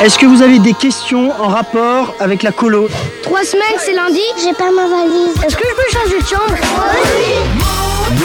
[0.00, 2.88] Est-ce que vous avez des questions en rapport avec la colo
[3.22, 5.34] Trois semaines, c'est lundi J'ai pas ma valise.
[5.44, 6.54] Est-ce que je peux changer de chambre?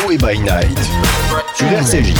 [0.05, 0.77] Noé by Night
[1.55, 2.13] sur RCJ.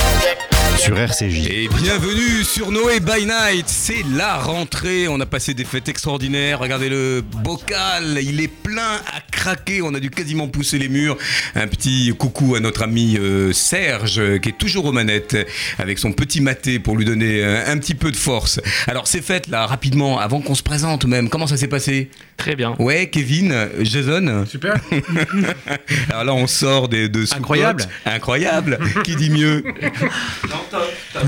[0.86, 3.68] Et bienvenue sur Noé by Night.
[3.68, 5.08] C'est la rentrée.
[5.08, 6.60] On a passé des fêtes extraordinaires.
[6.60, 8.20] Regardez le bocal.
[8.22, 9.82] Il est plein à craquer.
[9.82, 11.18] On a dû quasiment pousser les murs.
[11.56, 15.38] Un petit coucou à notre ami euh, Serge qui est toujours aux manettes
[15.80, 18.60] avec son petit maté pour lui donner un, un petit peu de force.
[18.88, 22.10] Alors, ces fêtes là, rapidement, avant qu'on se présente même, comment ça s'est passé?
[22.38, 22.76] Très bien.
[22.80, 24.46] Ouais, Kevin, Jason.
[24.46, 24.76] Super.
[26.10, 27.24] Alors là, on sort des, de.
[27.36, 27.86] Incroyable.
[28.06, 28.80] Incroyable.
[29.04, 29.64] Qui dit mieux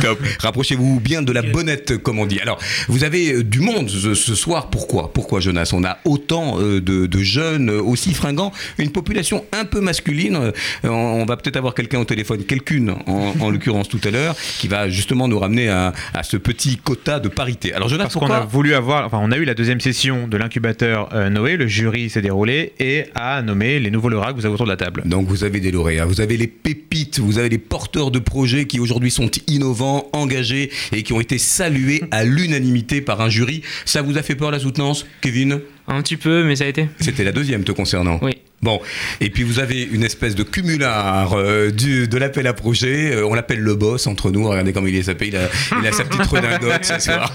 [0.02, 0.20] Top.
[0.40, 2.40] Rapprochez-vous bien de la bonnette, comme on dit.
[2.40, 4.70] Alors, vous avez euh, du monde ce, soir.
[4.70, 5.14] Pourquoi?
[5.14, 5.72] Pourquoi, Jonas?
[5.74, 10.52] On a autant euh, de, de jeunes euh, aussi fringants, une population un peu masculine.
[10.84, 14.36] On, on va peut-être avoir quelqu'un au téléphone, quelqu'une en, en l'occurrence tout à l'heure,
[14.60, 17.74] qui va justement nous ramener à, à ce petit quota de parité.
[17.74, 20.28] Alors, Jonas, Parce qu'on pourquoi a voulu avoir, enfin, on a eu la deuxième session
[20.28, 24.38] de l'incubateur euh, Noé, le jury s'est déroulé et a nommé les nouveaux lauréats que
[24.38, 25.04] vous avez autour de la table.
[25.06, 28.66] Donc vous avez des lauréats, vous avez les pépites, vous avez les porteurs de projets
[28.66, 33.62] qui aujourd'hui sont innovants, engagés et qui ont été salués à l'unanimité par un jury.
[33.86, 35.62] Ça vous a fait peur la soutenance, Kevin?
[35.88, 36.88] Un petit peu, mais ça a été.
[37.00, 38.20] C'était la deuxième te concernant.
[38.22, 38.38] Oui.
[38.66, 38.82] Bon,
[39.22, 43.14] et puis vous avez une espèce de cumulard euh, du, de l'appel à projet.
[43.14, 44.44] Euh, on l'appelle le boss entre nous.
[44.50, 45.28] Regardez comme il est sapé.
[45.28, 45.48] Il a,
[45.80, 47.32] il a sa petite redingote ce soir.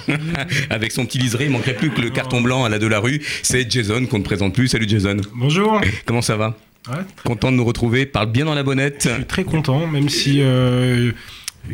[0.70, 1.44] Avec son petit liseré.
[1.44, 3.22] Il manquerait plus que le carton blanc à la de la rue.
[3.44, 4.66] C'est Jason qu'on ne présente plus.
[4.66, 5.18] Salut Jason.
[5.36, 5.80] Bonjour.
[6.04, 6.56] Comment ça va
[6.88, 8.06] Ouais, Content de nous retrouver.
[8.06, 9.06] Parle bien dans la bonnette.
[9.08, 11.12] je suis très content, même si euh,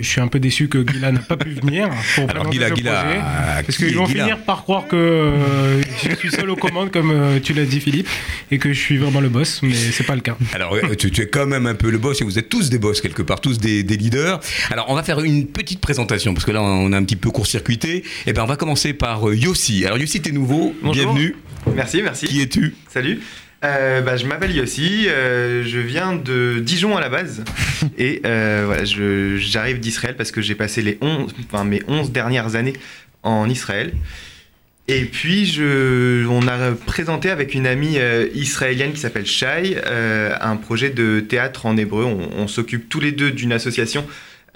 [0.01, 3.03] je suis un peu déçu que Gila n'a pas pu venir pour Alors Gila, Gila,
[3.03, 3.21] projet.
[3.67, 6.91] Parce qui qu'ils vont Gila finir par croire que euh, je suis seul aux commandes,
[6.91, 8.09] comme euh, tu l'as dit, Philippe,
[8.51, 10.37] et que je suis vraiment le boss, mais c'est pas le cas.
[10.53, 12.71] Alors, euh, tu, tu es quand même un peu le boss et vous êtes tous
[12.71, 14.41] des boss quelque part, tous des, des leaders.
[14.71, 17.31] Alors, on va faire une petite présentation parce que là, on a un petit peu
[17.31, 18.05] court-circuité.
[18.27, 19.85] Et ben, on va commencer par euh, Yossi.
[19.85, 20.75] Alors, Yossi, t'es nouveau.
[20.83, 21.15] Bonjour.
[21.15, 21.37] Bienvenue.
[21.75, 22.27] Merci, merci.
[22.27, 22.75] Qui es-tu?
[22.89, 23.21] Salut.
[23.67, 27.43] Euh, bah, je m'appelle Yossi, euh, je viens de Dijon à la base
[27.99, 32.13] et euh, voilà, je- j'arrive d'Israël parce que j'ai passé les 11, enfin, mes 11
[32.13, 32.75] dernières années
[33.25, 33.93] en Israël.
[34.87, 37.99] Et puis je, on a présenté avec une amie
[38.37, 42.05] israélienne qui s'appelle Shai un projet de théâtre en hébreu.
[42.05, 44.07] On, on s'occupe tous les deux d'une association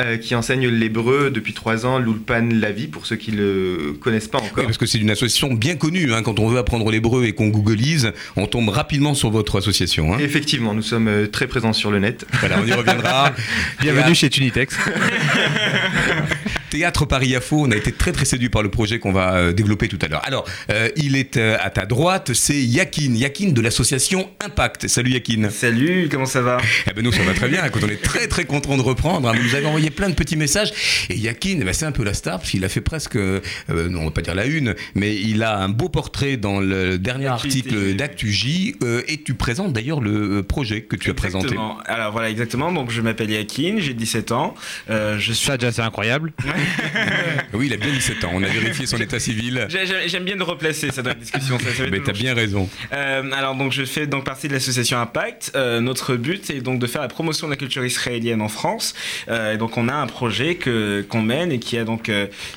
[0.00, 4.38] euh, qui enseigne l'hébreu depuis trois ans, l'Ulpan Lavi, pour ceux qui le connaissent pas
[4.38, 4.64] Oui, encore.
[4.64, 6.12] parce que c'est une association bien connue.
[6.14, 6.22] hein.
[6.22, 10.14] Quand on veut apprendre l'hébreu et qu'on googleise, on tombe rapidement sur votre association.
[10.14, 10.18] hein.
[10.20, 12.24] Effectivement, nous sommes euh, très présents sur le net.
[12.40, 13.32] Voilà, on y reviendra.
[13.80, 14.76] Bienvenue chez Tunitex.
[16.70, 19.52] Théâtre Paris Yafo, on a été très très séduit par le projet qu'on va euh,
[19.52, 20.22] développer tout à l'heure.
[20.24, 24.86] Alors, euh, il est euh, à ta droite, c'est Yakin, Yakin de l'association Impact.
[24.86, 25.50] Salut Yakin.
[25.50, 26.58] Salut, comment ça va?
[26.88, 29.28] Eh ben nous ça va très bien, écoute, on est très très content de reprendre.
[29.28, 29.32] hein.
[29.36, 30.72] Vous nous avez envoyé plein de petits messages
[31.10, 33.40] et Yakin, eh ben, c'est un peu la star parce qu'il a fait presque, euh,
[33.68, 36.98] non, on va pas dire la une, mais il a un beau portrait dans le
[36.98, 41.46] dernier article d'ActuJ euh, et tu présentes d'ailleurs le euh, projet que tu as présenté.
[41.46, 41.78] Exactement.
[41.86, 42.70] Alors voilà, exactement.
[42.70, 44.54] Donc je m'appelle Yakin, j'ai 17 ans.
[44.88, 45.46] Euh, je suis.
[45.46, 46.32] Ça, déjà, c'est incroyable.
[47.52, 49.66] Oui, il a bien 17 ans, on a vérifié son état civil.
[49.68, 51.58] J'ai- j'ai- J'aime bien le replacer, ça dans la discussion.
[51.58, 52.68] Ça, ça Mais t'as bien raison.
[52.92, 55.52] Euh, alors donc je fais donc partie de l'association Impact.
[55.54, 58.94] Euh, notre but est donc de faire la promotion de la culture israélienne en France.
[59.28, 62.10] Euh, et donc on a un projet que qu'on mène et qui a donc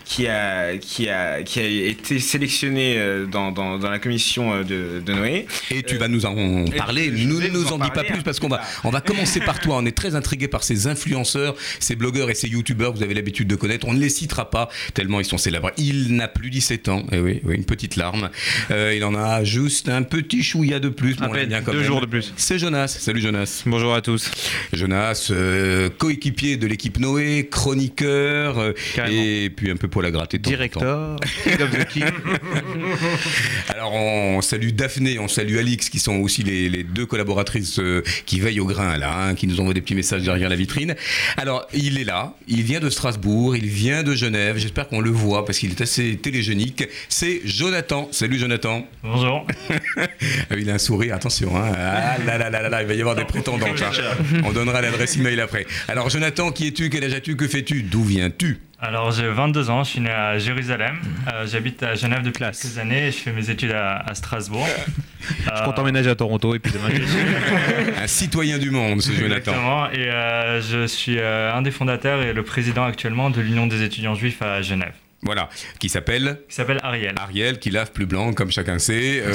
[0.06, 2.97] qui a qui a qui a été sélectionné
[3.31, 5.47] dans, dans, dans la commission de, de Noé.
[5.72, 7.12] Et tu vas nous en parler.
[7.12, 9.59] Nous ne nous en en dis pas plus parce qu'on va, on va commencer par
[9.59, 9.78] toi.
[9.78, 13.13] On est très intrigué par ces influenceurs, ces blogueurs et ces youtubeurs que vous avez
[13.13, 13.88] l'habitude de connaître.
[13.88, 15.72] On ne les citera pas tellement ils sont célèbres.
[15.78, 17.04] Il n'a plus 17 ans.
[17.12, 18.30] Eh oui, oui, une petite larme.
[18.72, 21.16] Euh, il en a juste un petit chouïa de plus.
[21.22, 21.88] À on l'aime peine bien quand deux même.
[21.88, 22.34] jours de plus.
[22.36, 22.88] C'est Jonas.
[22.88, 23.64] Salut Jonas.
[23.66, 24.30] Bonjour à tous.
[24.74, 28.74] Jonas, euh, coéquipier de l'équipe Noé, chroniqueur euh,
[29.09, 30.40] et puis un peu poil à gratter.
[30.40, 32.04] King.
[33.70, 37.80] Alors on salue Daphné, on salue Alix qui sont aussi les, les deux collaboratrices
[38.25, 40.96] qui veillent au grain là, hein, qui nous envoient des petits messages derrière la vitrine.
[41.38, 45.09] Alors il est là, il vient de Strasbourg, il vient de Genève, j'espère qu'on le
[45.09, 46.85] voit parce qu'il est assez télégénique.
[47.09, 48.07] C'est Jonathan.
[48.12, 48.88] Salut Jonathan.
[49.03, 49.45] Bonjour.
[50.50, 51.56] Ah, il a un sourire, attention.
[51.57, 51.71] Hein.
[51.75, 53.81] Ah là là là là là, il va y avoir des prétendantes.
[53.81, 54.41] hein.
[54.45, 55.65] On donnera l'adresse email après.
[55.88, 56.89] Alors Jonathan, qui es-tu?
[56.89, 57.35] Quel âge as-tu?
[57.35, 57.83] Que fais-tu?
[57.83, 58.59] D'où viens-tu?
[58.85, 61.00] Alors j'ai 22 ans, je suis né à Jérusalem.
[61.33, 62.62] Euh, J'habite à Genève depuis Classe.
[62.62, 64.68] quelques années et je fais mes études à, à Strasbourg.
[65.25, 69.35] Je compte emménager à Toronto et puis demain, je Un citoyen du monde, ce Jonathan.
[69.53, 69.89] Exactement.
[69.91, 73.83] Et euh, je suis euh, un des fondateurs et le président actuellement de l'Union des
[73.83, 74.91] étudiants juifs à Genève.
[75.24, 75.50] Voilà,
[75.80, 77.16] qui s'appelle Qui s'appelle Ariel.
[77.18, 79.22] Ariel, qui lave plus blanc, comme chacun sait.
[79.22, 79.34] Euh,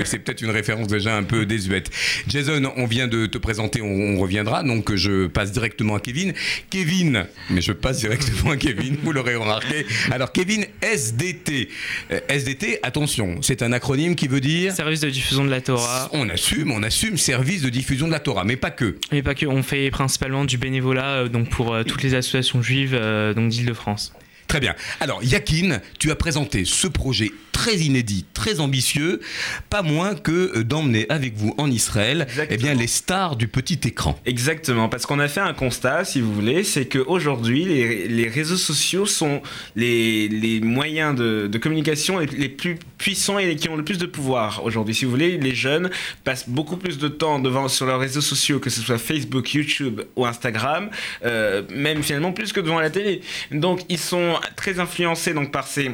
[0.04, 1.90] c'est peut-être une référence déjà un peu désuète.
[2.26, 6.32] Jason, on vient de te présenter, on, on reviendra, donc je passe directement à Kevin.
[6.70, 9.86] Kevin, mais je passe directement à Kevin, vous l'aurez remarqué.
[10.10, 11.68] Alors Kevin, SDT.
[12.10, 14.72] Euh, SDT, attention, c'est un acronyme qui veut dire...
[14.72, 16.08] Service de diffusion de la Torah.
[16.12, 18.96] On assume, on assume service de diffusion de la Torah, mais pas que.
[19.12, 22.62] Mais pas que, on fait principalement du bénévolat euh, donc pour euh, toutes les associations
[22.62, 24.12] juives euh, donc d'Île-de-France.
[24.48, 24.74] Très bien.
[25.00, 29.20] Alors, Yakin, tu as présenté ce projet très inédit, très ambitieux,
[29.68, 33.80] pas moins que euh, d'emmener avec vous en Israël eh bien, les stars du petit
[33.82, 34.16] écran.
[34.26, 38.56] Exactement, parce qu'on a fait un constat, si vous voulez, c'est qu'aujourd'hui, les, les réseaux
[38.56, 39.42] sociaux sont
[39.74, 43.84] les, les moyens de, de communication les, les plus puissants et les qui ont le
[43.84, 44.94] plus de pouvoir aujourd'hui.
[44.94, 45.90] Si vous voulez, les jeunes
[46.22, 50.02] passent beaucoup plus de temps devant sur leurs réseaux sociaux, que ce soit Facebook, YouTube
[50.14, 50.90] ou Instagram,
[51.24, 53.20] euh, même finalement plus que devant la télé.
[53.50, 55.90] Donc, ils sont très influencés donc, par ces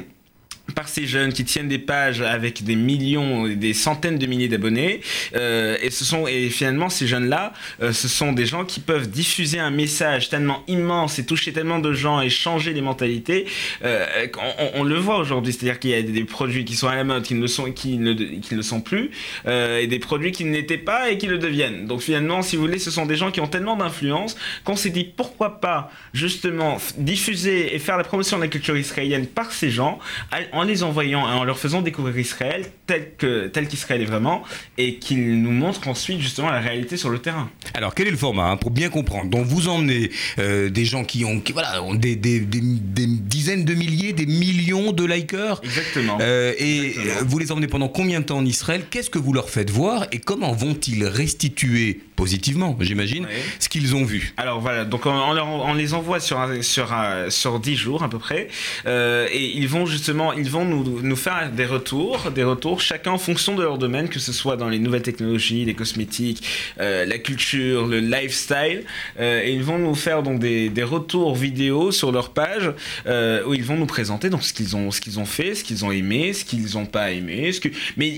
[0.75, 5.00] par ces jeunes qui tiennent des pages avec des millions, des centaines de milliers d'abonnés,
[5.34, 7.52] euh, et ce sont et finalement ces jeunes-là,
[7.82, 11.78] euh, ce sont des gens qui peuvent diffuser un message tellement immense et toucher tellement
[11.78, 13.46] de gens et changer les mentalités.
[13.84, 14.06] Euh,
[14.38, 17.05] on, on, le voit aujourd'hui, c'est-à-dire qu'il y a des produits qui sont à la
[17.05, 19.10] mode, qui ne le sont, qui ne, qui ne sont plus,
[19.46, 21.87] euh, et des produits qui ne l'étaient pas et qui le deviennent.
[21.87, 24.90] Donc finalement, si vous voulez, ce sont des gens qui ont tellement d'influence qu'on s'est
[24.90, 29.70] dit pourquoi pas justement diffuser et faire la promotion de la culture israélienne par ces
[29.70, 29.99] gens
[30.54, 34.42] en les envoyant et en leur faisant découvrir Israël tel que tel qu'Israël est vraiment
[34.78, 37.50] et qu'ils nous montrent ensuite justement la réalité sur le terrain.
[37.74, 39.30] Alors quel est le format hein, pour bien comprendre?
[39.30, 43.06] Donc vous emmenez euh, des gens qui ont qui, voilà ont des, des, des, des,
[43.06, 45.60] dizaines de milliers, des millions de likers.
[45.62, 46.18] Exactement.
[46.20, 47.28] Euh, et Exactement.
[47.28, 48.84] vous les emmenez pendant combien de temps en Israël?
[48.90, 50.06] Qu'est-ce que vous leur faites voir?
[50.12, 53.26] Et comment vont-ils restituer positivement, j'imagine,
[53.58, 54.32] ce qu'ils ont vu.
[54.38, 57.76] Alors voilà, donc on, on leur- on les envoie sur un- sur un- sur 10
[57.76, 58.48] jours à peu près,
[58.86, 63.10] euh, et ils vont justement, ils vont nous, nous faire des retours, des retours chacun
[63.12, 66.42] en fonction de leur domaine, que ce soit dans les nouvelles technologies, les cosmétiques,
[66.80, 68.84] euh, la culture, le lifestyle,
[69.20, 72.70] euh, et ils vont nous faire donc des, des retours vidéo sur leur page
[73.46, 75.84] où ils vont nous présenter donc ce qu'ils ont ce qu'ils ont fait, ce qu'ils
[75.84, 77.68] ont aimé, ce qu'ils n'ont pas aimé, ce que
[77.98, 78.10] mais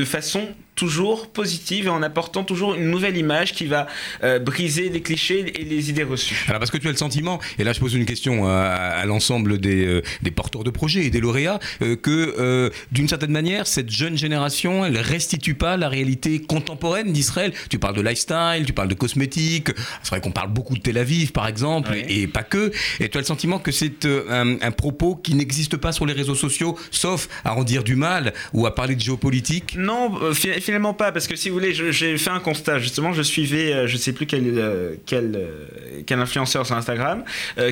[0.00, 0.42] de façon
[0.74, 3.86] toujours positive et en apportant toujours une nouvelle image qui va
[4.22, 6.44] euh, briser les clichés et les idées reçues.
[6.48, 9.06] Alors parce que tu as le sentiment, et là je pose une question à, à
[9.06, 13.66] l'ensemble des, euh, des porteurs de projets et des lauréats, euh, que d'une certaine manière,
[13.66, 17.52] cette jeune génération, elle restitue pas la réalité contemporaine d'Israël.
[17.70, 19.70] Tu parles de lifestyle, tu parles de cosmétiques,
[20.02, 23.18] c'est vrai qu'on parle beaucoup de Tel Aviv par exemple, et pas que, et tu
[23.18, 26.78] as le sentiment que c'est un, un propos qui n'existe pas sur les réseaux sociaux,
[26.90, 29.76] sauf à en dire du mal ou à parler de géopolitique?
[29.76, 30.12] Non,
[30.64, 32.78] finalement pas, parce que si vous voulez, j'ai fait un constat.
[32.78, 37.22] Justement, je suivais, euh, je sais plus quel, euh, quel, euh, quel influenceur sur Instagram,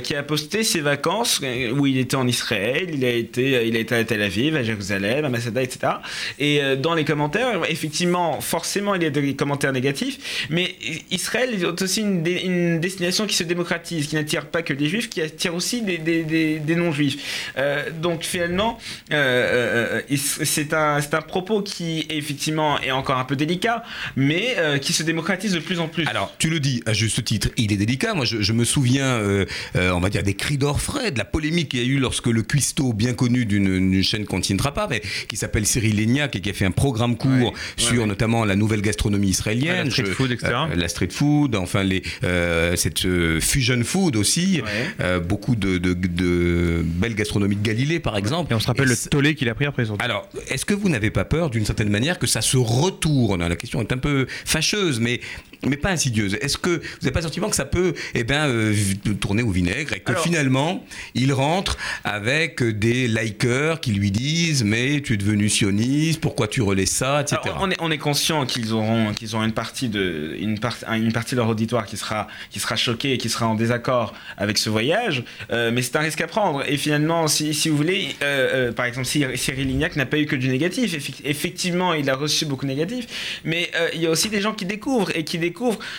[0.04, 1.40] qui a posté ses vacances
[1.72, 4.62] où il était en Israël, il a été, il a été à Tel Aviv, à
[4.62, 5.94] Jérusalem, à Masada, etc.
[6.38, 10.74] Et dans les commentaires, effectivement, forcément, il y a des commentaires négatifs, mais
[11.10, 15.20] Israël est aussi une, destination qui se démocratise, qui n'attire pas que des juifs, qui
[15.22, 17.52] attire aussi des, non-juifs.
[18.00, 18.78] Donc finalement,
[19.10, 23.82] c'est un, un propos qui effectivement est encore un peu délicat,
[24.16, 26.06] mais euh, qui se démocratise de plus en plus.
[26.06, 28.14] Alors, tu le dis à juste titre, il est délicat.
[28.14, 29.44] Moi, je, je me souviens, euh,
[29.76, 32.26] euh, on va dire, des cris d'orfraie, de la polémique qu'il y a eu lorsque
[32.26, 36.34] le cuistot, bien connu d'une chaîne qu'on ne tiendra pas, mais qui s'appelle Cyril Lignac
[36.36, 38.06] et qui a fait un programme court Ouais, sur ouais.
[38.06, 39.78] notamment la nouvelle gastronomie israélienne.
[39.78, 40.52] Ouais, la street Je- food, etc.
[40.70, 44.60] euh, la street food, enfin, les, euh, cette euh, fusion food aussi.
[44.62, 44.70] Ouais.
[45.00, 48.52] Euh, beaucoup de, de, de belle gastronomie de Galilée, par exemple.
[48.52, 49.84] Et on se rappelle Et le tollé qu'il a pris après.
[49.84, 50.04] surtout.
[50.04, 53.56] alors, est-ce que vous n'avez pas peur, d'une certaine manière, que ça se retourne La
[53.56, 55.20] question est un peu fâcheuse, mais,
[55.66, 56.36] mais pas insidieuse.
[56.40, 58.74] Est-ce que vous n'avez pas le sentiment que ça peut eh ben, euh,
[59.20, 64.64] tourner au vinaigre et que Alors- finalement, il rentre avec des likers qui lui disent
[64.64, 67.38] Mais tu es devenu sioniste, pourquoi tu relais ça, etc.
[67.44, 70.76] Alors, on, est, on est conscient qu'ils auront, qu'ils auront une partie de, une, part-
[70.92, 74.14] une partie de leur auditoire qui sera, qui sera choquée et qui sera en désaccord
[74.36, 76.64] avec ce voyage, euh, mais c'est un risque à prendre.
[76.68, 80.26] Et finalement, si, si vous voulez, euh, par exemple, Cyr- Cyril Lignac n'a pas eu
[80.26, 80.94] que du négatif.
[81.24, 84.64] Effectivement, il a reçu beaucoup de négatif, mais il y a aussi des gens qui
[84.66, 85.51] découvrent et qui découvrent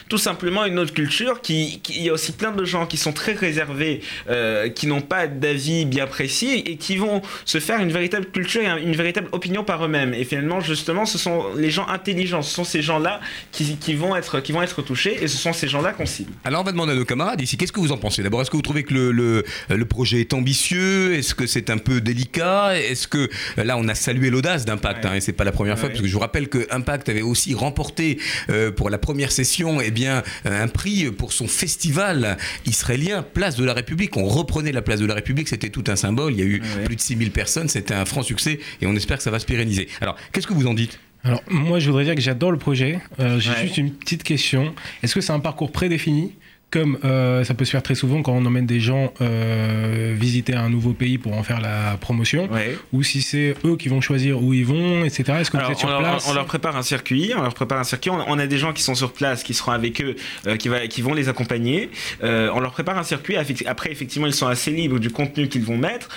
[0.10, 1.42] tout simplement une autre culture.
[1.42, 4.88] Qui, qui- il y a aussi plein de gens qui sont très réservés, euh, qui
[4.88, 8.78] n'ont pas d'avis bien précis et qui vont se faire une véritable culture et un-
[8.78, 10.14] une véritable opinion par eux-mêmes.
[10.14, 13.20] Et finalement, justement, ce sont les gens intelligents, ce sont ces gens-là
[13.52, 16.32] qui, qui vont être, qui vont être touchés et ce sont ces gens-là qu'on cible.
[16.44, 18.24] Alors on va demander à nos camarades ici, qu'est-ce que vous en pensez?
[18.24, 21.14] D'abord, est-ce que vous trouvez que le, le, le projet est ambitieux?
[21.16, 22.78] Est-ce que c'est un peu délicat?
[22.80, 25.10] Est-ce que là on a salué l'audace d'Impact Ouais.
[25.12, 27.22] hein, et c'est pas la première fois parce que je vous rappelle que Impact avait
[27.22, 28.20] aussi remporté
[28.50, 33.66] euh, pour la première session eh bien, un prix pour son festival israélien, Place de
[33.66, 34.16] la République.
[34.18, 36.34] On reprenait la Place de la République, c'était tout un symbole.
[36.34, 39.18] Il y a eu plus de 6000 personnes, c'était un franc succès et on espère
[39.18, 39.88] que ça va se pérenniser.
[40.02, 41.00] Alors, qu'est-ce que vous en dites?
[41.26, 43.00] Alors, moi, je voudrais dire que j'adore le projet.
[43.20, 43.62] Euh, J'ai Ouais.
[43.64, 44.74] juste une petite question.
[45.04, 46.34] Est-ce que c'est un parcours prédéfini?
[46.74, 50.56] Comme euh, ça peut se faire très souvent quand on emmène des gens euh, visiter
[50.56, 52.50] un nouveau pays pour en faire la promotion,
[52.92, 55.38] ou si c'est eux qui vont choisir où ils vont, etc.
[55.42, 57.44] Est-ce que Alors, vous êtes sur on, leur, place on leur prépare un circuit, on
[57.44, 58.10] leur prépare un circuit.
[58.10, 60.16] On, on a des gens qui sont sur place, qui seront avec eux,
[60.48, 61.92] euh, qui, va, qui vont les accompagner.
[62.24, 63.36] On leur prépare un circuit.
[63.68, 66.10] Après, effectivement, ils sont assez libres du contenu qu'ils vont mettre,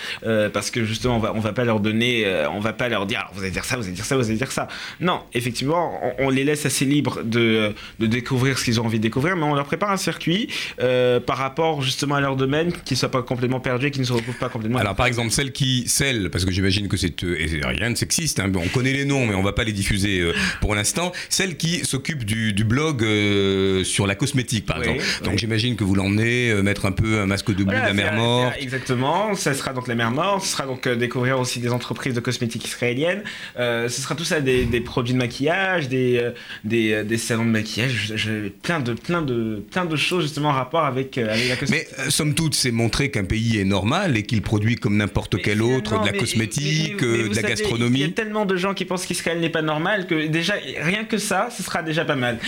[0.53, 3.19] parce que justement, on va, on va pas leur donner, on va pas leur dire,
[3.19, 4.67] alors, vous allez dire ça, vous allez dire ça, vous allez dire ça.
[4.99, 8.97] Non, effectivement, on, on les laisse assez libres de, de découvrir ce qu'ils ont envie
[8.97, 10.46] de découvrir, mais on leur prépare un circuit
[10.81, 14.07] euh, par rapport justement à leur domaine, qu'ils soient pas complètement perdus, et qu'ils ne
[14.07, 14.79] se retrouvent pas complètement.
[14.79, 17.35] Alors par exemple celle qui, celle, parce que j'imagine que c'est euh,
[17.65, 20.33] rien de sexiste, hein, on connaît les noms mais on va pas les diffuser euh,
[20.61, 21.11] pour l'instant.
[21.29, 25.23] Celle qui s'occupe du, du blog euh, sur la cosmétique par Oui, exemple.
[25.23, 25.39] Donc oui.
[25.39, 28.13] j'imagine que vous l'emmenez mettre un peu un masque de boue Voilà, de la mer
[28.13, 28.55] morte.
[28.59, 32.19] Exactement, ça sera donc la mer morte, ce sera donc découvrir aussi des entreprises de
[32.19, 33.23] cosmétiques israéliennes,
[33.57, 36.29] ce sera tout ça des, des produits de maquillage, des,
[36.63, 40.49] des, des salons de maquillage, je- je- plein, de, plein, de, plein de choses justement
[40.49, 41.87] en rapport avec, euh, avec la cosmétique.
[41.97, 45.41] Mais euh, somme toute, c'est montrer qu'un pays est normal et qu'il produit comme n'importe
[45.41, 47.99] quel autre de la mais- cosmétique, mais- mais euh, de la savez, gastronomie.
[47.99, 51.05] Il y a tellement de gens qui pensent qu'Israël n'est pas normal que déjà, rien
[51.05, 52.37] que ça, ce sera déjà pas mal.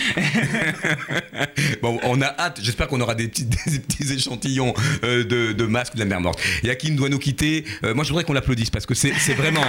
[1.82, 2.60] Bon, on a hâte.
[2.62, 6.20] J'espère qu'on aura des petits, des petits échantillons euh, de, de masques de la mer
[6.20, 6.40] morte.
[6.62, 7.64] Yakin doit nous quitter.
[7.84, 9.62] Euh, moi, je voudrais qu'on l'applaudisse parce que c'est c'est vraiment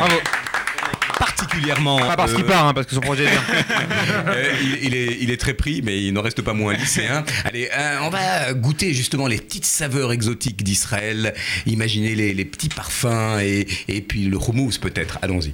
[1.51, 3.27] pas ah, parce qu'il euh, part, hein, parce que son projet est
[4.27, 7.25] euh, il, est, il, est, très pris, mais il n'en reste pas moins lycéen.
[7.45, 11.33] Allez, euh, on va goûter justement les petites saveurs exotiques d'Israël.
[11.65, 15.19] Imaginez les, petits parfums et, et puis le hummus peut-être.
[15.21, 15.53] Allons-y.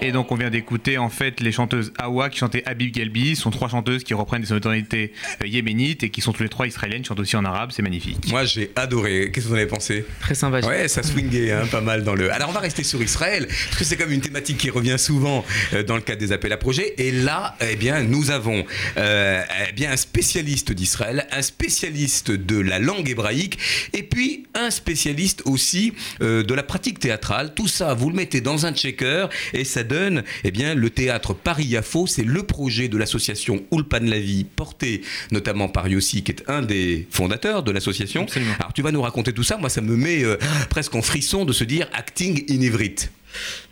[0.00, 3.42] Et donc on vient d'écouter en fait les chanteuses Awa qui chantaient Habib Galbi, ce
[3.42, 6.66] sont trois chanteuses qui reprennent des sonorités euh, yéménites et qui sont tous les trois
[6.66, 8.28] israéliennes, chantent aussi en arabe, c'est magnifique.
[8.28, 9.30] Moi j'ai adoré.
[9.32, 10.04] Qu'est-ce que vous en avez pensé?
[10.20, 10.60] Très sympa.
[10.60, 12.32] Ouais, ça swingait hein, pas mal dans le.
[12.32, 15.44] Alors on va rester sur Israël parce que c'est comme une thématique qui revient souvent
[15.72, 16.94] euh, dans le cadre des appels à projets.
[16.98, 18.64] Et là, eh bien, nous avons
[18.96, 23.58] euh, eh bien un spécialiste d'Israël, un spécialiste de la langue hébraïque,
[23.92, 25.92] et puis un spécialiste aussi
[26.22, 27.27] euh, de la pratique théâtrale.
[27.54, 31.34] Tout ça, vous le mettez dans un checker et ça donne, eh bien, le théâtre
[31.34, 32.06] Paris-Yafo.
[32.06, 36.62] C'est le projet de l'association Ulpan la vie, porté notamment par Yossi, qui est un
[36.62, 38.26] des fondateurs de l'association.
[38.58, 39.56] Alors tu vas nous raconter tout ça.
[39.56, 40.36] Moi, ça me met euh,
[40.70, 42.96] presque en frisson de se dire acting in Ivrit.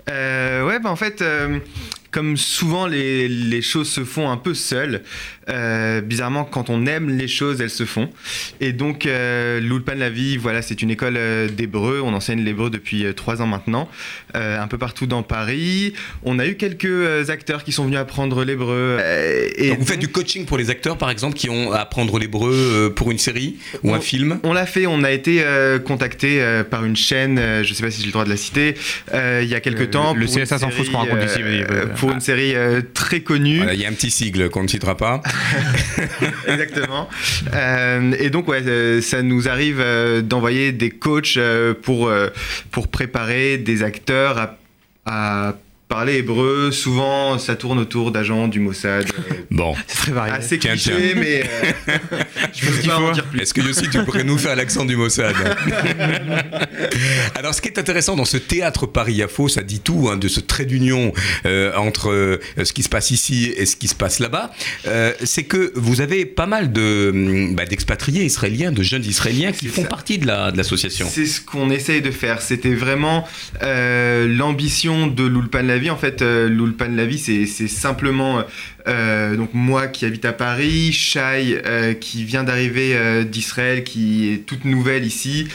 [0.09, 1.59] Euh, ouais, bah en fait, euh,
[2.17, 5.03] comme souvent les, les choses se font un peu seules,
[5.51, 8.09] euh, bizarrement, quand on aime les choses, elles se font.
[8.63, 12.01] Et donc, euh, l'Ulpan la vie, voilà, c'est une école euh, d'hébreu.
[12.03, 13.87] On enseigne l'hébreu depuis euh, trois ans maintenant,
[14.35, 15.93] euh, un peu partout dans Paris.
[16.25, 18.97] On a eu quelques acteurs qui sont venus apprendre l'hébreu.
[18.99, 21.81] euh, et Donc vous faites du coaching pour les acteurs, par exemple, qui ont à
[21.81, 24.39] apprendre l'hébreu euh, pour une série ou un film?
[24.43, 27.83] On l'a fait, on a été euh, contacté euh, par une chaîne, euh, je sais
[27.83, 28.75] pas si j'ai le droit de la citer,
[29.13, 30.15] euh, il y a quelques Le- temps.
[30.15, 31.63] le une CSA s'en fout ce qu'on série,
[32.07, 33.59] pour une série euh, très connue.
[33.59, 35.23] Voilà, Il y a un petit sigle qu'on ne citera pas.
[36.47, 37.09] Exactement.
[37.53, 39.85] Euh, et donc, ouais, euh, ça nous arrive
[40.23, 41.39] d'envoyer des coachs
[41.83, 42.11] pour,
[42.71, 44.57] pour préparer des acteurs
[45.05, 45.55] à, à
[45.89, 46.71] parler hébreu.
[46.73, 49.07] Souvent, ça tourne autour d'agents du Mossad.
[49.07, 49.75] euh, Bon.
[49.87, 50.33] C'est très varié.
[50.35, 51.21] assez Tiens, cliché, tiens.
[51.21, 51.43] mais
[51.89, 51.99] euh,
[52.55, 53.41] je peux pas en dire plus.
[53.41, 55.35] Est-ce que Yossi, tu pourrais nous faire l'accent du Mossad
[57.35, 60.41] Alors, ce qui est intéressant dans ce théâtre Paris-Yafo, ça dit tout hein, de ce
[60.41, 61.13] trait d'union
[61.47, 64.51] euh, entre euh, ce qui se passe ici et ce qui se passe là-bas.
[64.87, 69.53] Euh, c'est que vous avez pas mal de, hum, bah, d'expatriés israéliens, de jeunes israéliens
[69.53, 71.07] qui font partie de, la, de l'association.
[71.11, 72.43] C'est ce qu'on essaye de faire.
[72.43, 73.27] C'était vraiment
[73.63, 78.43] euh, l'ambition de l'Ulpan En fait, euh, l'Ulpan la vie, c'est simplement
[78.89, 84.33] euh, donc moi qui habite à Paris, Shai euh, qui vient d'arriver euh, d'Israël, qui
[84.33, 85.49] est toute nouvelle ici,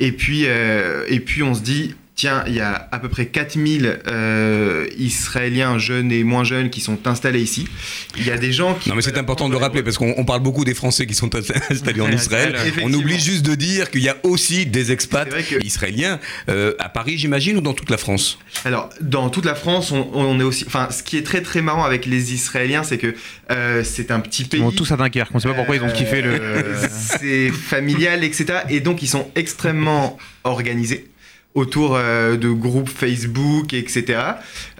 [0.00, 1.94] et puis euh, et puis on se dit.
[2.18, 6.80] Tiens, il y a à peu près 4000 euh, Israéliens jeunes et moins jeunes qui
[6.80, 7.68] sont installés ici.
[8.16, 8.88] Il y a des gens qui...
[8.88, 11.14] Non mais c'est important de le rappeler parce qu'on on parle beaucoup des Français qui
[11.14, 11.30] sont
[11.70, 12.56] installés en Israël.
[12.82, 16.88] On oublie juste de dire qu'il y a aussi des expats que- israéliens euh, à
[16.88, 18.40] Paris, j'imagine, ou dans toute la France.
[18.64, 20.64] Alors, dans toute la France, on, on est aussi.
[20.66, 23.14] Enfin, ce qui est très très marrant avec les Israéliens, c'est que
[23.52, 24.58] euh, c'est un petit pays.
[24.58, 26.32] Ils vont tous à Dunkerque, on sait pas pourquoi ils ont kiffé le.
[26.32, 26.88] Euh,
[27.20, 28.46] c'est familial, etc.
[28.70, 31.06] Et donc, ils sont extrêmement organisés
[31.54, 34.20] autour euh, de groupes Facebook, etc.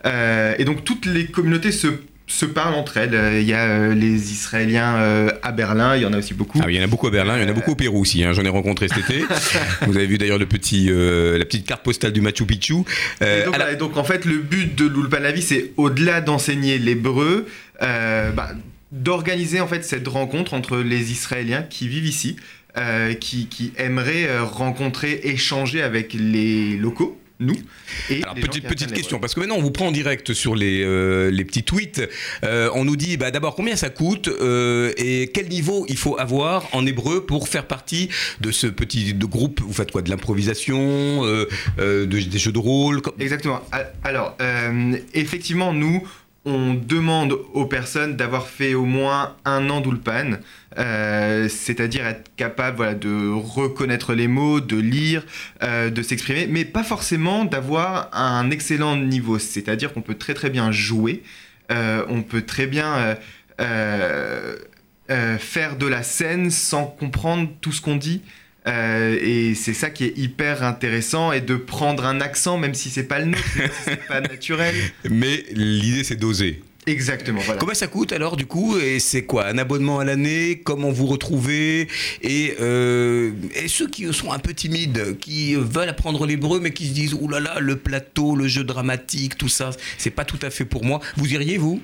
[0.07, 1.89] Euh, et donc, toutes les communautés se,
[2.27, 3.15] se parlent entre elles.
[3.15, 6.59] Euh, Il y a les Israéliens à Berlin, il y en a aussi beaucoup.
[6.63, 7.77] Ah oui, il y en a beaucoup à Berlin, il y en a beaucoup au
[7.77, 8.23] Pérou aussi.
[8.23, 9.25] hein, J'en ai rencontré cet été.
[9.87, 12.75] Vous avez vu d'ailleurs le petit, la petite carte postale du Machu Picchu.
[13.21, 13.45] Et
[13.77, 17.47] donc, et en fait, le but de l'Ulpanavi, c'est au-delà d'enseigner l'hébreu,
[17.81, 18.51] bah,
[18.93, 22.37] d'organiser en fait cette rencontre entre les Israéliens qui vivent ici,
[22.79, 27.57] euh, qui, qui aimeraient euh, rencontrer, échanger avec les locaux, nous.
[28.11, 31.31] Et Alors, petite, question, parce que maintenant on vous prend en direct sur les, euh,
[31.31, 32.03] les petits tweets.
[32.45, 36.19] Euh, on nous dit bah, d'abord combien ça coûte euh, et quel niveau il faut
[36.19, 38.09] avoir en hébreu pour faire partie
[38.41, 39.61] de ce petit de groupe?
[39.61, 43.01] Vous faites quoi De l'improvisation, de- des jeux de rôle?
[43.21, 43.61] Exactement.
[44.03, 44.37] Alors,
[45.15, 46.03] effectivement, nous,
[46.45, 50.39] on demande aux personnes d'avoir fait au moins un an d'Ulpan,
[50.79, 55.25] euh, c'est-à-dire être capable de reconnaître les mots, de lire,
[55.63, 59.39] euh, de s'exprimer, mais pas forcément d'avoir un excellent niveau.
[59.39, 61.23] C'est-à-dire qu'on peut très très bien jouer,
[61.73, 63.17] euh, on peut très bien
[63.59, 64.57] faire
[65.77, 68.23] de la scène sans comprendre tout ce qu'on dit.
[68.67, 73.09] Et c'est ça qui est hyper intéressant et de prendre un accent même si c'est
[73.09, 74.75] pas le nôtre, si c'est pas naturel.
[75.11, 76.63] Mais l'idée c'est d'oser.
[76.89, 77.41] Exactement.
[77.59, 81.07] Combien ça coûte alors du coup Et c'est quoi Un abonnement à l'année Comment vous
[81.07, 81.87] retrouvez
[82.23, 86.87] et, euh, et ceux qui sont un peu timides, qui veulent apprendre l'hébreu mais qui
[86.89, 90.39] se disent Ouh là là, le plateau, le jeu dramatique, tout ça, c'est pas tout
[90.43, 91.01] à fait pour moi.
[91.17, 91.81] Vous iriez vous?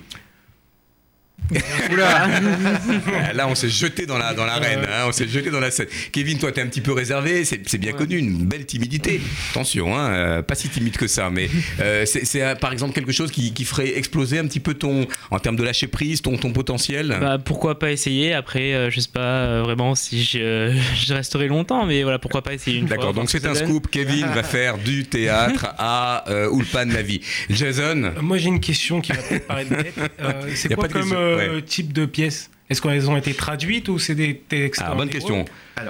[3.33, 5.87] Là, on s'est jeté dans la dans l'arène, hein, on s'est jeté dans la scène.
[6.11, 9.21] Kevin, toi, t'es un petit peu réservé, c'est bien connu, une belle timidité.
[9.51, 13.11] Attention, hein, euh, pas si timide que ça, mais euh, c'est euh, par exemple quelque
[13.11, 16.37] chose qui, qui ferait exploser un petit peu ton, en termes de lâcher prise, ton,
[16.37, 17.17] ton potentiel?
[17.19, 18.33] Bah, pourquoi pas essayer?
[18.33, 22.41] Après, euh, je sais pas euh, vraiment si je, je resterai longtemps, mais voilà, pourquoi
[22.41, 22.97] pas essayer une fois.
[22.97, 23.65] D'accord, donc c'est un donne.
[23.65, 23.87] scoop.
[23.89, 27.21] Kevin va faire du théâtre à euh, Ulpan la vie.
[27.49, 29.93] Jason Moi, j'ai une question qui va peut-être paraître bête.
[30.19, 31.61] Euh, c'est quoi pas comme euh, ouais.
[31.61, 35.45] type de pièce Est-ce qu'elles ont été traduites ou c'est des textes Ah, bonne question.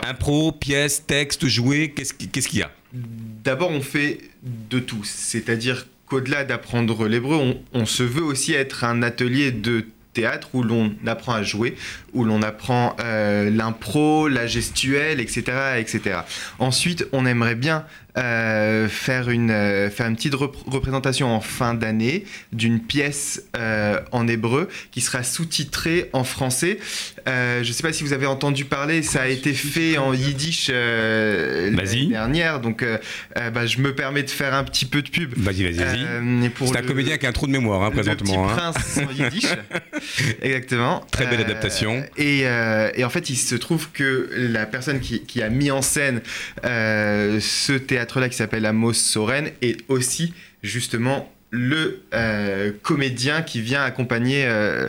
[0.07, 5.03] Impro, pièce, texte, jouet, qu'est-ce qui- qu'est-ce qu'il y a D'abord, on fait de tout.
[5.03, 10.63] C'est-à-dire qu'au-delà d'apprendre l'hébreu, on, on se veut aussi être un atelier de théâtre où
[10.63, 11.75] l'on apprend à jouer,
[12.13, 15.43] où l'on apprend euh, l'impro, la gestuelle, etc.,
[15.77, 16.19] etc.
[16.57, 17.85] Ensuite, on aimerait bien
[18.17, 23.99] euh, faire, une, euh, faire une petite rep- représentation en fin d'année d'une pièce euh,
[24.11, 26.79] en hébreu qui sera sous-titrée en français.
[27.27, 30.13] Euh, je ne sais pas si vous avez entendu parler, ça a été fait en
[30.13, 32.97] yiddish euh, l'année dernière, donc euh,
[33.51, 35.33] bah, je me permets de faire un petit peu de pub.
[35.35, 35.99] Vas-y, vas-y, vas-y.
[36.65, 38.47] C'est un le- comédien qui a un trou de mémoire, hein, le présentement.
[38.47, 38.71] Petit hein.
[38.71, 39.47] prince en yiddish.
[40.41, 41.05] Exactement.
[41.11, 42.03] Très belle adaptation.
[42.17, 45.81] Et, et en fait, il se trouve que la personne qui, qui a mis en
[45.81, 46.21] scène
[46.63, 50.33] ce théâtre-là, qui s'appelle Amos Soren, est aussi
[50.63, 54.87] justement le euh, comédien qui vient accompagner euh,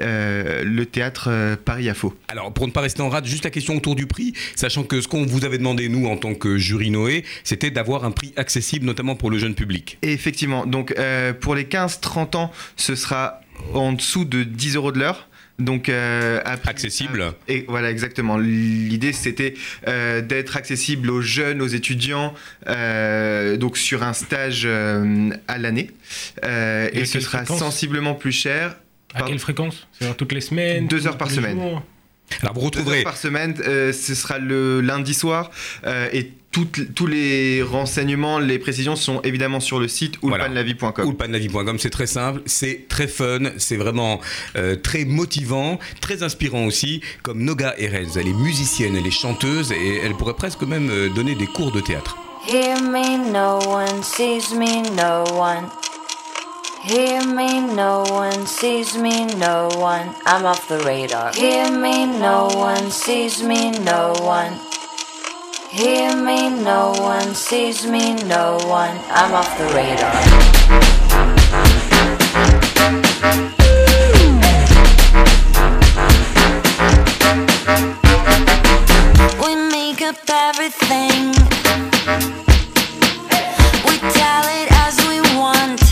[0.00, 2.14] euh, le théâtre Paris à faux.
[2.28, 5.00] Alors, pour ne pas rester en rade, juste la question autour du prix, sachant que
[5.00, 8.32] ce qu'on vous avait demandé, nous, en tant que jury Noé, c'était d'avoir un prix
[8.36, 9.98] accessible, notamment pour le jeune public.
[10.02, 10.94] Et effectivement, donc
[11.40, 13.40] pour les 15-30 ans, ce sera
[13.74, 15.28] en dessous de 10 euros de l'heure.
[15.58, 17.32] Donc euh, après- accessible.
[17.48, 18.36] Et voilà exactement.
[18.36, 19.54] L'idée c'était
[19.88, 22.34] euh, d'être accessible aux jeunes, aux étudiants,
[22.68, 25.90] euh, donc sur un stage euh, à l'année.
[26.44, 27.58] Euh, Et et ce sera fréquence?
[27.58, 28.76] sensiblement plus cher.
[29.14, 29.88] À quelle fréquence?
[29.92, 30.88] C'est-à-dire toutes les semaines?
[30.88, 31.56] Deux heures par semaine.
[31.58, 31.82] jours?
[32.42, 35.50] Alors vous Deux retrouverez heures par semaine, euh, ce sera le lundi soir
[35.86, 41.06] euh, et toutes- tous les renseignements, les précisions sont évidemment sur le site ulpanlavie.com.
[41.08, 44.20] Ulpanlavie.com, c'est très simple, c'est très fun, c'est vraiment
[44.56, 48.06] euh, très motivant, très inspirant aussi, comme Noga Erez.
[48.16, 51.80] Elle est musicienne, elle est chanteuse et elle pourrait presque même donner des cours de
[51.80, 52.16] théâtre.
[52.48, 55.66] Hear me, no one sees me, no one.
[56.86, 60.14] Hear me, no one sees me, no one.
[60.24, 61.32] I'm off the radar.
[61.34, 64.52] Hear me, no one sees me, no one.
[65.68, 68.96] Hear me, no one sees me, no one.
[69.10, 70.14] I'm off the radar.
[79.44, 81.32] We make up everything.
[83.88, 85.85] We tell it as we want.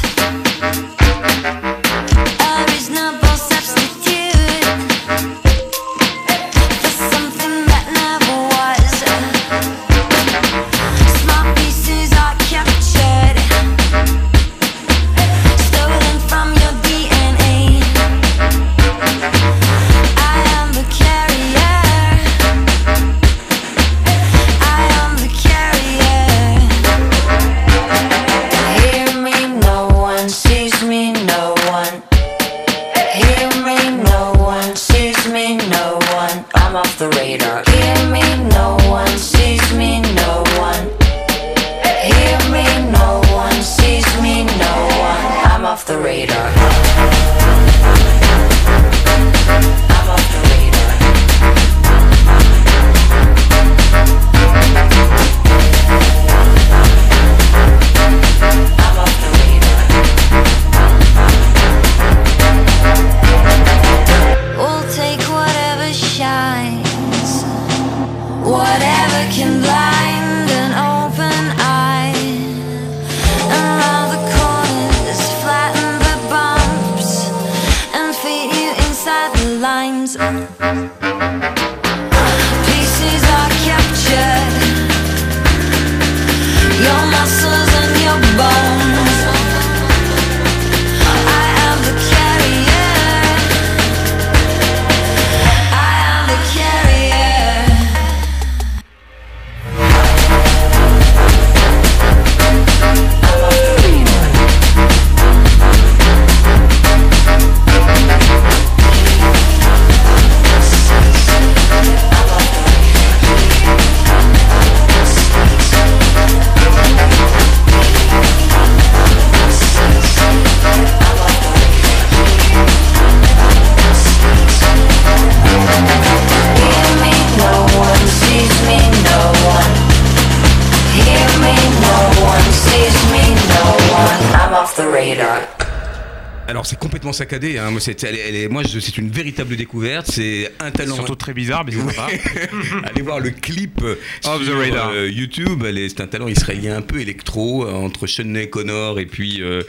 [137.14, 137.56] Saccadé.
[137.58, 137.70] Hein.
[137.70, 140.10] Moi, c'est, elle est- elle est- moi, je- c'est une véritable découverte.
[140.10, 140.94] C'est un talent.
[140.96, 142.08] Surtout très bizarre, mais c'est sympa.
[142.84, 144.90] Allez voir le clip euh, sur radar.
[144.92, 145.64] euh, YouTube.
[145.66, 149.40] Elle est- c'est un talent israélien un peu électro euh, entre Shoney Connor et puis
[149.42, 149.62] euh,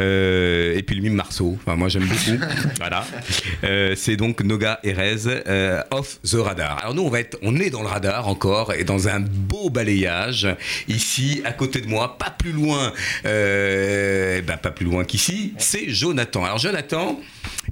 [0.00, 1.56] euh, et puis le mime Marceau.
[1.64, 2.38] Enfin, moi j'aime beaucoup.
[2.78, 3.06] voilà.
[3.96, 5.42] C'est donc Noga Erez
[5.90, 6.78] off the radar.
[6.80, 9.70] Alors nous on va être, on est dans le radar encore et dans un beau
[9.70, 10.48] balayage
[10.88, 12.92] ici à côté de moi, pas plus loin,
[13.24, 15.52] euh, ben, pas plus loin qu'ici.
[15.58, 16.44] C'est Jonathan.
[16.44, 16.85] Alors Jonathan.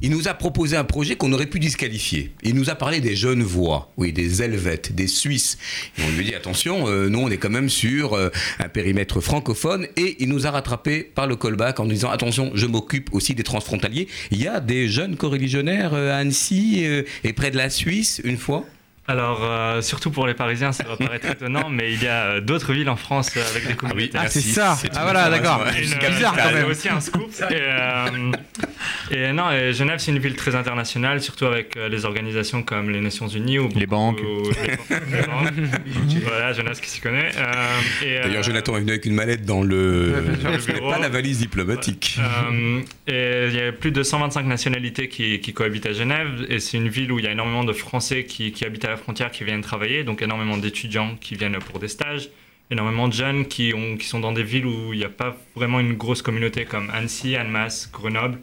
[0.02, 2.32] Il nous a proposé un projet qu'on aurait pu disqualifier.
[2.42, 5.56] Il nous a parlé des jeunes voix, oui, des Helvètes, des Suisses.
[5.98, 9.86] On lui dit attention, euh, nous on est quand même sur euh, un périmètre francophone.
[9.96, 13.34] Et il nous a rattrapé par le callback en nous disant attention, je m'occupe aussi
[13.34, 14.08] des transfrontaliers.
[14.30, 18.20] Il y a des jeunes coreligionnaires euh, à Annecy euh, et près de la Suisse
[18.24, 18.64] une fois?
[19.06, 22.40] Alors, euh, surtout pour les Parisiens, ça va paraître étonnant, mais il y a euh,
[22.40, 24.10] d'autres villes en France euh, avec des communautés.
[24.14, 24.78] Ah, c'est ça.
[24.94, 25.62] Ah, voilà, d'accord.
[25.74, 26.70] C'est bizarre quand c'est même.
[26.70, 27.30] aussi un scoop.
[27.50, 28.32] Et, euh,
[29.10, 32.90] et non, et Genève, c'est une ville très internationale, surtout avec euh, les organisations comme
[32.90, 34.20] les Nations Unies ou Les banques.
[34.20, 35.52] ou les, les banques.
[36.22, 37.30] voilà, Jonas qui s'y connaît.
[37.36, 37.52] Euh,
[38.04, 40.14] euh, D'ailleurs, Jonathan est venu avec une mallette dans le.
[40.44, 40.90] Le bureau.
[40.90, 42.18] pas la valise diplomatique.
[42.18, 46.60] Euh, et il y a plus de 125 nationalités qui, qui cohabitent à Genève et
[46.60, 49.30] c'est une ville où il y a énormément de Français qui, qui habitent à frontière
[49.30, 52.30] qui viennent travailler, donc énormément d'étudiants qui viennent pour des stages,
[52.70, 55.36] énormément de jeunes qui, ont, qui sont dans des villes où il n'y a pas
[55.54, 58.38] vraiment une grosse communauté comme Annecy, Annemasse, Grenoble,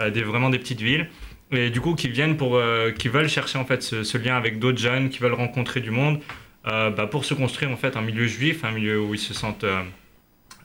[0.00, 1.08] euh, des, vraiment des petites villes.
[1.52, 4.58] Et du coup, qui viennent pour, euh, qui veulent chercher en fait ce, lien avec
[4.58, 6.20] d'autres jeunes, qui veulent rencontrer du monde,
[6.66, 9.34] euh, bah, pour se construire en fait un milieu juif, un milieu où ils se
[9.34, 9.66] sentent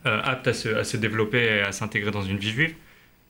[0.04, 2.74] aptes à se, à se développer et à s'intégrer dans une vie juive.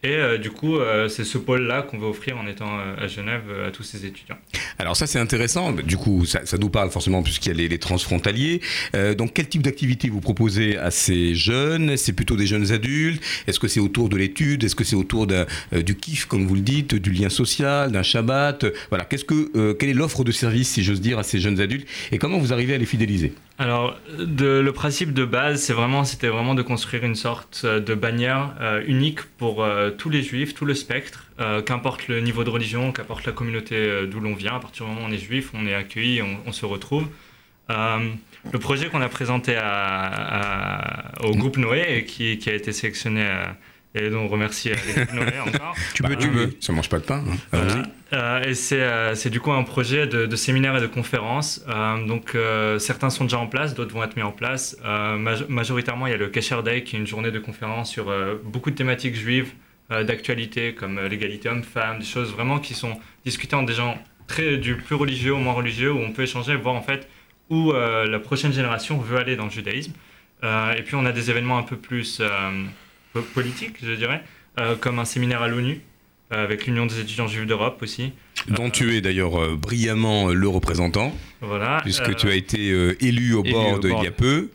[0.02, 3.06] Et euh, du coup, euh, c'est ce pôle-là qu'on veut offrir en étant euh, à
[3.06, 4.38] Genève à tous ces étudiants.
[4.78, 7.68] Alors ça c'est intéressant, du coup ça, ça nous parle forcément puisqu'il y a les,
[7.68, 8.62] les transfrontaliers.
[9.18, 11.98] Donc quel type d'activité vous proposez à ces jeunes?
[11.98, 13.22] C'est plutôt des jeunes adultes?
[13.46, 14.64] Est-ce que c'est autour de l'étude?
[14.64, 18.64] Est-ce que c'est autour du kiff comme vous le dites, du lien social, d'un Shabbat?
[18.88, 21.86] Voilà, qu'est-ce que, quelle est l'offre de service si j'ose dire à ces jeunes adultes?
[22.10, 23.34] Et comment vous arrivez à les fidéliser?
[23.58, 27.94] Alors, de, le principe de base, c'est vraiment, c'était vraiment de construire une sorte de
[27.94, 28.54] bannière
[28.86, 33.26] unique pour tous les juifs, tout le spectre, euh, qu'importe le niveau de religion, qu'importe
[33.26, 34.57] la communauté euh, d'où l'on vient.
[34.57, 37.09] À partir du moment où on est juif, on est accueilli, on, on se retrouve.
[37.70, 37.98] Euh,
[38.53, 40.07] le projet qu'on a présenté à-
[41.20, 43.44] à- au groupe Noé et qui, qui a été sélectionné euh,
[43.94, 44.74] et dont on remercie euh,
[45.14, 45.74] Noé encore.
[45.94, 46.57] Tu peux, tu veux.
[46.61, 47.22] Ça mange pas de pain.
[47.29, 47.37] hein.
[47.53, 47.83] Voilà.
[48.12, 51.64] Euh, et c'est euh, c'est du coup un projet de, de séminaire et de conférences.
[51.68, 54.76] Euh, donc euh, certains sont déjà en place, d'autres vont être mis en place.
[54.85, 57.88] Euh, maj- majoritairement, il y a le Kesher Day qui est une journée de conférences
[57.90, 59.55] sur euh, beaucoup de thématiques juives euh,
[60.05, 64.57] d'actualité comme euh, l'égalité homme-femme, des choses vraiment qui sont discutées entre des gens très
[64.57, 67.09] du plus religieux au moins religieux où on peut échanger, voir en fait
[67.48, 69.92] où euh, la prochaine génération veut aller dans le judaïsme.
[70.44, 72.29] Euh, et puis on a des événements un peu plus euh,
[73.12, 74.22] po- politiques, je dirais,
[74.61, 75.81] euh, comme un séminaire à l'ONU
[76.33, 78.12] euh, avec l'Union des étudiants juifs d'Europe aussi.
[78.48, 81.81] Dont tu es d'ailleurs euh, brillamment euh, le représentant, Voilà.
[81.83, 84.12] puisque euh, tu as été euh, élu au élu bord au de il y a
[84.12, 84.48] peu.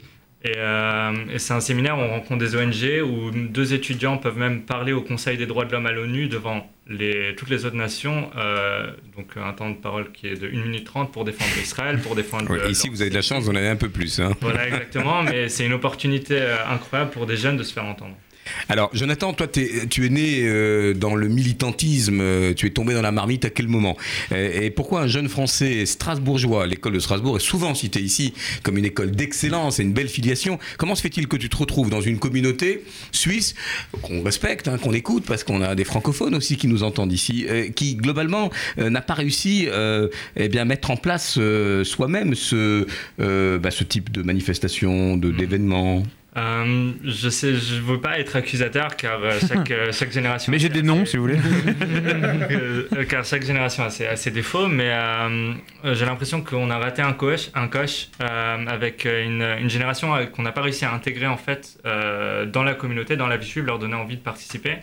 [0.46, 4.38] Et, euh, et c'est un séminaire où on rencontre des ONG, où deux étudiants peuvent
[4.38, 7.76] même parler au Conseil des droits de l'homme à l'ONU devant les, toutes les autres
[7.76, 8.30] nations.
[8.38, 12.00] euh, donc un temps de parole qui est de 1 minute 30 pour défendre Israël,
[12.00, 12.48] pour défendre...
[12.52, 14.20] Ouais, ici, vous avez de la chance, vous en avez un peu plus.
[14.20, 14.34] hein.
[14.42, 18.16] Voilà, exactement, mais c'est une opportunité euh, incroyable pour des jeunes de se faire entendre.
[18.70, 23.02] Alors, Jonathan, toi, tu es né euh, dans le militantisme, euh, tu es tombé dans
[23.02, 23.98] la marmite à quel moment?
[24.34, 28.78] Et, et pourquoi un jeune Français strasbourgeois, l'école de Strasbourg est souvent citée ici comme
[28.78, 32.02] une école d'excellence et une belle filiation, comment se fait-il que tu te retrouves dans
[32.02, 33.56] une communauté suisse
[34.02, 37.46] qu'on respecte, hein, qu'on écoute, parce qu'on a des francophones aussi qui nous entendent ici,
[37.50, 41.84] euh, qui globalement euh, n'a pas réussi euh, eh bien, à mettre en place euh,
[41.84, 42.86] soi-même ce,
[43.20, 46.04] euh, bah, ce type de manifestation, de- d'événement?
[46.38, 50.52] Euh, je sais, je veux pas être accusateur car euh, chaque, euh, chaque génération.
[50.52, 51.38] Mais j'ai des noms, si vous voulez.
[53.10, 55.54] Car chaque génération a ses, a ses défauts, mais euh,
[55.94, 60.42] j'ai l'impression qu'on a raté un coche, un coche euh, avec une, une génération qu'on
[60.42, 63.80] n'a pas réussi à intégrer en fait dans la communauté, dans la vie juive, leur
[63.80, 64.78] donner envie de participer.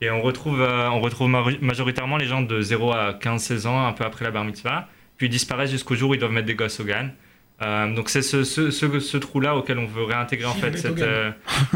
[0.00, 3.92] Et on retrouve, on retrouve mari- majoritairement les gens de 0 à 15-16 ans, un
[3.92, 6.54] peu après la bar mitzvah, puis ils disparaissent jusqu'au jour où ils doivent mettre des
[6.56, 7.08] gosses au GAN.
[7.62, 11.00] Euh, donc c'est ce, ce, ce, ce trou-là auquel on veut réintégrer en fait cette,
[11.00, 11.30] euh,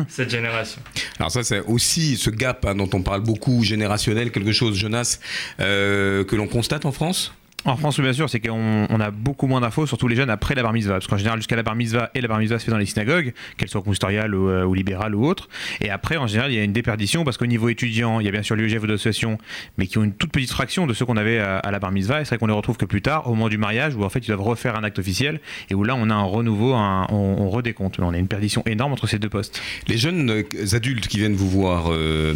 [0.08, 0.80] cette génération.
[1.18, 5.20] Alors ça, c'est aussi ce gap hein, dont on parle beaucoup, générationnel, quelque chose, Jonas,
[5.60, 7.32] euh, que l'on constate en France?
[7.64, 10.54] En France, bien sûr, c'est qu'on on a beaucoup moins d'infos, surtout les jeunes après
[10.54, 10.94] la bar mitzvah.
[10.94, 12.86] Parce qu'en général, jusqu'à la bar mitzvah, et la bar mitzvah se fait dans les
[12.86, 15.48] synagogues, qu'elles soient consistoriales ou, euh, ou libérales ou autres.
[15.80, 18.28] Et après, en général, il y a une déperdition parce qu'au niveau étudiant, il y
[18.28, 19.38] a bien sûr l'UEGF ou d'associations,
[19.76, 22.20] mais qui ont une toute petite fraction de ceux qu'on avait à, la bar mitzvah.
[22.20, 24.08] Et c'est vrai qu'on les retrouve que plus tard, au moment du mariage, où en
[24.08, 27.06] fait ils doivent refaire un acte officiel et où là on a un renouveau, on,
[27.10, 27.98] on redécompte.
[27.98, 29.60] On a une perdition énorme entre ces deux postes.
[29.88, 32.34] Les jeunes euh, adultes qui viennent vous voir, euh,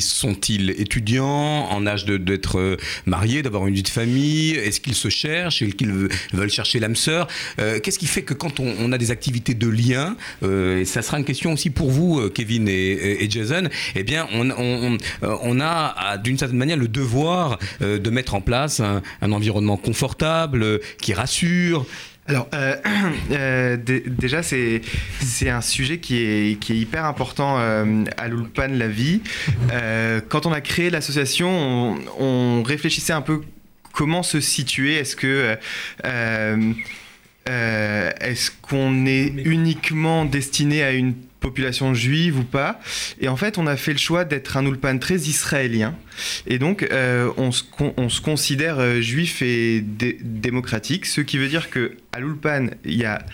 [0.00, 5.08] sont-ils étudiants, en âge d'être euh, mariés, d'avoir une vie de famille Est-ce qu'ils se
[5.08, 7.28] cherchent Est-ce qu'ils ve- veulent chercher l'âme sœur
[7.60, 11.02] Euh, Qu'est-ce qui fait que quand on, a des activités de lien, euh, et ça
[11.02, 16.38] sera une question aussi pour vous, euh, Kevin et, Jason, eh bien, on, a d'une
[16.38, 21.86] certaine manière le devoir de mettre en place un, environnement confortable, qui rassure.
[22.26, 22.48] Alors,
[23.30, 24.80] dé- déjà, c'est
[25.48, 29.20] un sujet qui est, hyper important euh, à l'Ulpan La Vie.
[30.28, 33.40] Quand on a créé l'association, on, on réfléchissait un peu
[33.92, 34.96] comment se situer?
[34.96, 35.56] Est-ce que.
[36.04, 36.72] euh,
[37.48, 42.80] euh, Est-ce qu'on est uniquement destiné à une population juive ou pas?
[43.20, 45.96] Et en fait, on a fait le choix d'être un Ulpan très israélien.
[46.46, 51.38] Et donc, euh, on, se con- on se considère juif et dé- démocratique, ce qui
[51.38, 53.24] veut dire que à l'Ulpan, il y a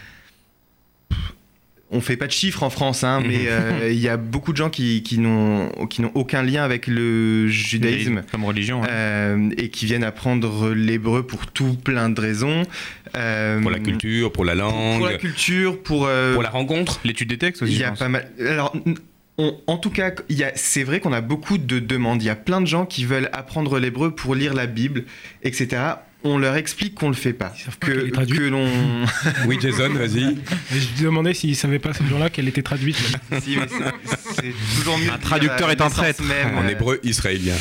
[1.90, 4.57] on fait pas de chiffres en France, hein, mais euh, il y a beaucoup de
[4.59, 8.83] gens qui, qui n'ont qui n'ont aucun lien avec le judaïsme Comme religion.
[8.85, 8.88] hein.
[8.90, 12.62] euh, et qui viennent apprendre l'hébreu pour tout plein de raisons.
[13.16, 17.01] Euh, Pour la culture, pour la langue, pour la culture, pour pour la rencontre.
[17.05, 17.72] L'étude des textes aussi.
[17.72, 17.98] il y a pense.
[18.01, 18.31] pas mal.
[18.38, 18.74] Alors,
[19.38, 22.22] on- en tout cas, il y a- c'est vrai qu'on a beaucoup de demandes.
[22.22, 25.05] Il y a plein de gens qui veulent apprendre l'hébreu pour lire la Bible,
[25.42, 25.81] etc.
[26.24, 27.54] On leur explique qu'on le fait pas.
[27.78, 28.66] Que, que l'on.
[29.46, 30.24] Oui, Jason, vas-y.
[30.24, 30.37] Et
[30.72, 32.96] je lui demandais s'ils savaient pas ces gens-là qu'elle était traduite.
[33.40, 33.66] Si, mais
[34.35, 35.11] c'est- toujours mieux.
[35.12, 36.22] Un traducteur est un traître.
[36.24, 37.54] Même, en euh, hébreu israélien.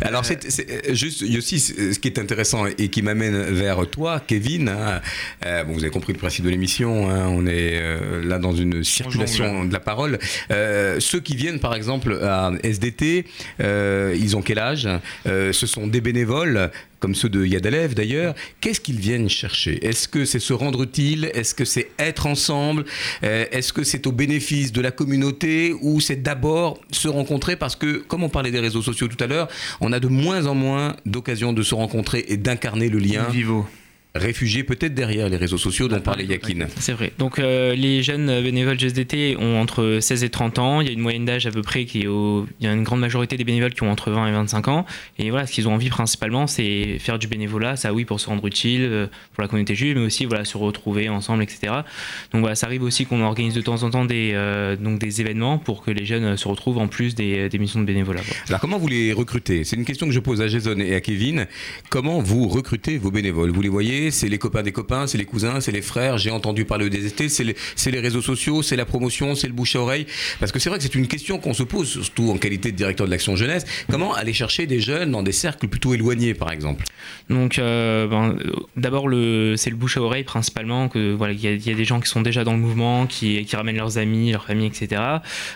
[0.00, 4.70] Alors, c'est c'est, juste, Yossi, ce qui est intéressant et qui m'amène vers toi, Kevin.
[4.70, 5.00] hein,
[5.44, 7.10] euh, bon, vous avez compris le principe de l'émission.
[7.10, 10.18] hein, on est euh, là dans une circulation de la parole.
[10.50, 13.26] Euh, ceux qui viennent, par exemple, à SDT,
[13.60, 14.88] euh, ils ont quel âge?
[15.26, 19.84] Euh, Ce sont des bénévoles comme ceux de Yadalev d'ailleurs, qu'est-ce qu'ils viennent chercher?
[19.86, 22.84] Est-ce que c'est se rendre utile Est-ce que c'est être ensemble?
[23.22, 25.74] Euh, Est-ce que c'est au bénéfice de la communauté?
[25.80, 27.56] Ou c'est d'abord se rencontrer?
[27.56, 29.48] Parce que, comme on parlait des réseaux sociaux tout à l'heure,
[29.80, 33.26] on a de moins en moins d'occasions de se rencontrer et d'incarner le lien.
[34.18, 36.66] Réfugiés peut-être derrière les réseaux sociaux dont parlait Yakin.
[36.78, 37.12] C'est vrai.
[37.18, 40.80] Donc euh, les jeunes bénévoles GSDT ont entre 16 et 30 ans.
[40.80, 42.46] Il y a une moyenne d'âge à peu près qui est au...
[42.60, 44.86] Il y a une grande majorité des bénévoles qui ont entre 20 et 25 ans.
[45.18, 47.76] Et voilà, ce qu'ils ont envie principalement, c'est faire du bénévolat.
[47.76, 50.56] Ça, oui, pour se rendre utile euh, pour la communauté juive, mais aussi voilà, se
[50.56, 51.72] retrouver ensemble, etc.
[52.32, 55.20] Donc voilà, ça arrive aussi qu'on organise de temps en temps des, euh, donc, des
[55.20, 58.22] événements pour que les jeunes se retrouvent en plus des, des missions de bénévolat.
[58.22, 58.40] voilà.
[58.48, 59.64] Alors comment vous les recrutez?
[59.64, 61.46] C'est une question que je pose à Jason et à Kevin.
[61.90, 63.50] Comment vous recrutez vos bénévoles?
[63.50, 66.18] Vous les voyez C'est les copains des copains, c'est les cousins, c'est les frères.
[66.18, 67.54] J'ai entendu parler des DST, c'est les,
[67.92, 70.06] les réseaux sociaux, c'est la promotion, c'est le bouche à oreille.
[70.40, 72.76] Parce que c'est vrai que c'est une question qu'on se pose, surtout en qualité de
[72.76, 73.64] directeur de l'action jeunesse.
[73.90, 76.84] Comment aller chercher des jeunes dans des cercles plutôt éloignés, par exemple?
[77.30, 78.36] Donc, euh, ben,
[78.76, 79.04] d'abord,
[79.56, 80.88] c'est le bouche à oreille principalement.
[80.88, 82.58] Que voilà, il y, a- il y a des gens qui sont déjà dans le
[82.58, 85.00] mouvement, qui, qui ramènent leurs amis, leurs familles, etc.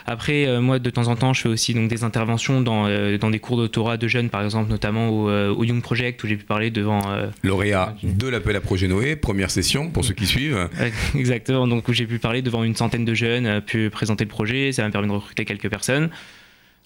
[0.07, 3.19] Après, euh, moi, de temps en temps, je fais aussi donc des interventions dans, euh,
[3.19, 6.37] dans des cours d'autorat de jeunes, par exemple, notamment au, au Young Project où j'ai
[6.37, 7.01] pu parler devant.
[7.43, 10.69] Lauréat de l'appel à projet Noé, première session pour ceux qui suivent.
[11.15, 14.73] Exactement, donc j'ai pu parler devant une centaine de jeunes, euh, pu présenter le projet,
[14.73, 16.11] ça m'a permis de recruter quelques personnes.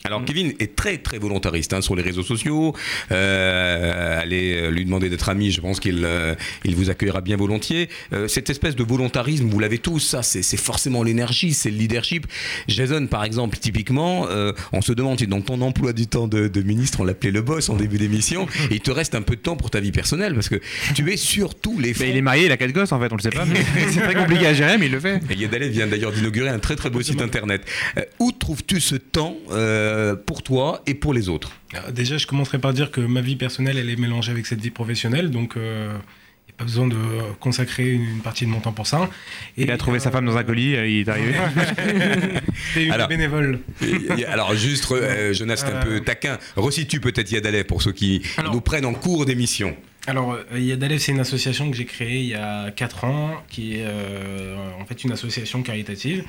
[0.04, 2.74] Alors Kevin est très très volontariste hein, sur les réseaux sociaux.
[3.10, 7.36] Euh, allez euh, lui demander d'être ami, je pense qu'il euh, il vous accueillera bien
[7.36, 7.88] volontiers.
[8.12, 12.26] Euh, cette espèce de volontarisme, vous l'avez tous, ça c'est forcément l'énergie, c'est le leadership.
[12.68, 16.46] Jason par exemple, typiquement, euh, on se demande si dans ton emploi du temps de,
[16.46, 19.40] de ministre, on l'appelait le boss en début d'émission, il te reste un peu de
[19.40, 20.60] temps pour ta vie personnelle parce que
[20.94, 21.94] tu es sur tous les.
[21.98, 23.44] Mais il est marié, il a quatre gosses en fait, on le sait pas.
[23.44, 25.20] mais c'est très compliqué à gérer, mais il le fait.
[25.30, 27.62] Et vient d'ailleurs d'inaugurer un très très beau site internet.
[27.98, 29.36] Euh, où trouves-tu ce temps
[29.86, 33.20] euh, pour toi et pour les autres Alors, Déjà, je commencerai par dire que ma
[33.20, 36.86] vie personnelle, elle est mélangée avec cette vie professionnelle, donc il n'y a pas besoin
[36.86, 36.96] de
[37.40, 39.08] consacrer une, une partie de mon temps pour ça.
[39.56, 41.32] Et, Il a trouvé sa femme dans un colis, euh, il est arrivé.
[42.74, 43.60] C'est une Alors- bénévole.
[44.28, 46.38] Alors juste, euh, Jonas, c'est un peu taquin.
[46.56, 49.76] Resitue peut-être Yadalev pour ceux qui Alors- nous prennent en cours d'émission.
[50.08, 53.74] Alors, euh, Yadalev, c'est une association que j'ai créée il y a 4 ans, qui
[53.78, 56.22] est euh, en fait une association caritative,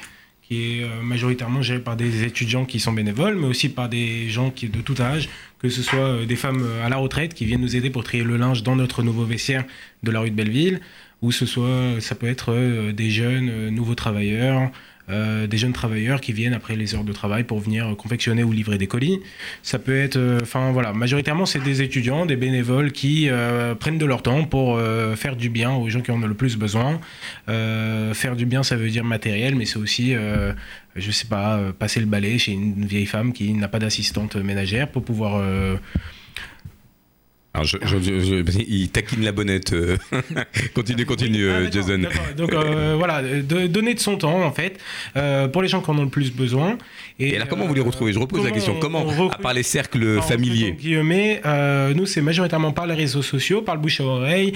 [0.48, 4.30] qui est euh, majoritairement gérée par des étudiants qui sont bénévoles, mais aussi par des
[4.30, 5.30] gens qui de tout âge,
[5.60, 8.04] que ce soit euh, des femmes euh, à la retraite qui viennent nous aider pour
[8.04, 9.66] trier le linge dans notre nouveau vestiaire
[10.04, 10.80] de la rue de Belleville,
[11.22, 14.70] ou ce soit, ça peut être des jeunes nouveaux travailleurs,
[15.08, 18.78] des jeunes travailleurs qui viennent après les heures de travail pour venir confectionner ou livrer
[18.78, 19.20] des colis.
[19.64, 23.98] Ça peut être, euh, enfin voilà, majoritairement c'est des étudiants, des bénévoles qui euh, prennent
[23.98, 24.80] de leur temps pour
[25.16, 27.00] faire du bien aux gens qui en ont le plus besoin.
[27.48, 30.16] faire du bien, ça veut dire matériel, mais c'est aussi
[30.96, 34.90] je sais pas, passer le balai chez une vieille femme qui n'a pas d'assistante ménagère
[34.90, 35.42] pour pouvoir
[37.58, 39.74] alors je, il taquine la bonnette.
[39.74, 39.98] euh.
[40.74, 42.02] continue, continue, Ah, euh, Jason.
[42.38, 44.78] Donc euh, voilà, de, donner de son temps en fait
[45.16, 46.78] euh, pour les gens qui en ont le plus besoin.
[47.20, 48.14] Et alors, comment vous les retrouvez?
[48.14, 48.76] Je repose la question.
[48.78, 50.74] on- Comment, on à recrute- part les cercles familiers?
[50.80, 51.42] Guillemets,
[51.96, 54.54] nous c'est majoritairement par les réseaux sociaux, par le bouche à oreille,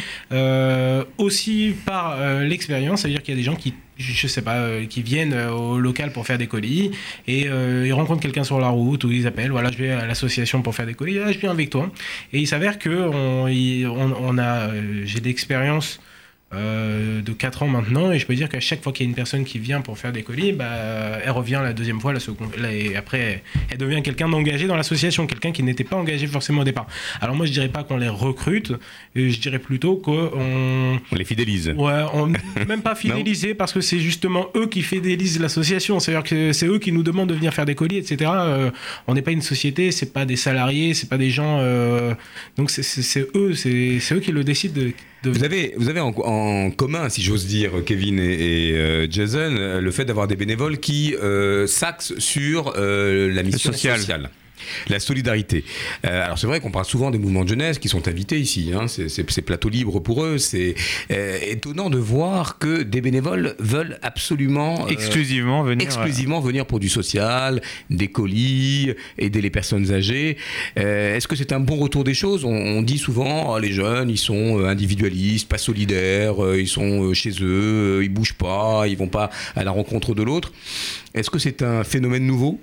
[1.18, 5.02] aussi par l'expérience, c'est-à-dire qu'il y a des gens qui je sais pas, euh, qui
[5.02, 6.92] viennent euh, au local pour faire des colis
[7.28, 10.06] et euh, ils rencontrent quelqu'un sur la route ou ils appellent, voilà, je vais à
[10.06, 11.90] l'association pour faire des colis, ah, je viens avec toi.
[12.34, 14.70] Et il s'avère que on, on- a,
[15.06, 16.00] j'ai d'expérience
[16.54, 19.10] euh, de 4 ans maintenant et je peux dire qu'à chaque fois qu'il y a
[19.10, 20.66] une personne qui vient pour faire des colis, bah,
[21.24, 24.76] elle revient la deuxième fois, la seconde, là, et après elle devient quelqu'un d'engagé dans
[24.76, 26.88] l'association, quelqu'un qui n'était pas engagé forcément au départ.
[27.22, 31.26] Alors moi je dirais pas qu'on les recrute, euh, je dirais plutôt qu'on On les
[31.26, 31.70] fidélise.
[31.78, 32.28] Ouais, on,
[32.68, 36.00] même pas fidéliser parce que c'est justement eux qui fidélisent l'association.
[36.00, 38.32] C'est-à-dire que c'est eux qui nous demandent de venir faire des colis, etc.
[38.34, 38.72] Euh,
[39.08, 41.60] on n'est pas une société, c'est pas des salariés, c'est pas des gens.
[41.62, 42.14] euh,
[42.58, 44.74] donc c'est- eux, c'est eux qui le décident.
[44.82, 44.92] De,
[45.24, 49.08] de- Vous avez, vous avez en, en commun, si j'ose dire, Kevin et, et, euh,
[49.10, 54.00] Jason, le fait d'avoir des bénévoles qui euh, s'axent sur euh, la mission social.
[54.00, 54.30] sociale.
[54.90, 55.64] La solidarité.
[56.06, 58.72] Euh, alors c'est vrai qu'on parle souvent des mouvements de jeunesse qui sont invités ici.
[58.74, 60.38] Hein, c'est- plateau libre pour eux.
[60.38, 60.76] C'est
[61.10, 66.80] euh, étonnant de voir que des bénévoles veulent absolument euh, Exclusivement venir, exclusivement venir pour
[66.80, 70.38] du social, des colis, aider les personnes âgées.
[70.76, 72.46] Est-ce que c'est un bon retour des choses?
[72.46, 77.32] On, on dit souvent oh, les jeunes ils sont individualistes, pas solidaires, ils sont chez
[77.42, 80.52] eux, ils bougent pas, ils vont pas à la rencontre de l'autre.
[81.14, 82.60] Est-ce que c'est un phénomène nouveau?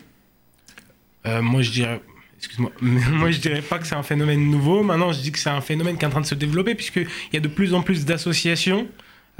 [1.28, 2.00] Euh, moi je dirais.
[3.68, 4.82] Pas que c'est un phénomène nouveau.
[4.82, 7.08] Maintenant, je dis que c'est un phénomène qui est en train de se développer puisqu'il
[7.32, 8.86] y a de plus en plus d'associations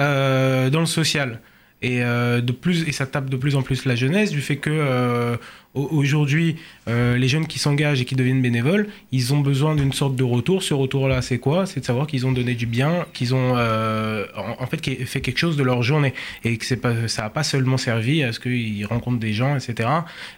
[0.01, 1.41] euh, dans le social.
[1.81, 4.57] Et, euh, de plus, et ça tape de plus en plus la jeunesse du fait
[4.57, 5.39] que
[5.79, 6.57] aujourd'hui,
[6.89, 10.25] euh, les jeunes qui s'engagent et qui deviennent bénévoles, ils ont besoin d'une sorte de
[10.25, 10.63] retour.
[10.63, 11.67] Ce retour-là, c'est quoi?
[11.67, 15.39] C'est de savoir qu'ils ont donné du bien, qu'ils ont euh, en, fait fait quelque
[15.39, 16.15] chose de leur journée
[16.45, 19.89] et que pas, ça n'a pas seulement servi à ce qu'ils rencontrent des gens, etc.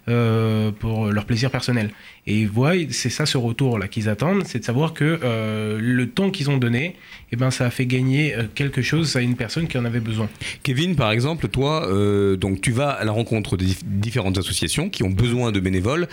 [0.08, 1.90] euh, pour leur plaisir personnel.
[2.26, 6.08] Et ils voient, c'est ça ce retour-là qu'ils attendent, c'est de savoir que euh, le
[6.08, 6.96] temps qu'ils ont donné,
[7.32, 10.00] eh ben, ça a fait gagner euh, quelque chose à une personne qui en avait
[10.00, 10.28] besoin.
[10.62, 14.90] Kevin, par exemple, toi, euh, donc tu vas à la rencontre des dif- différentes associations
[14.90, 16.08] qui ont besoin de bénévoles.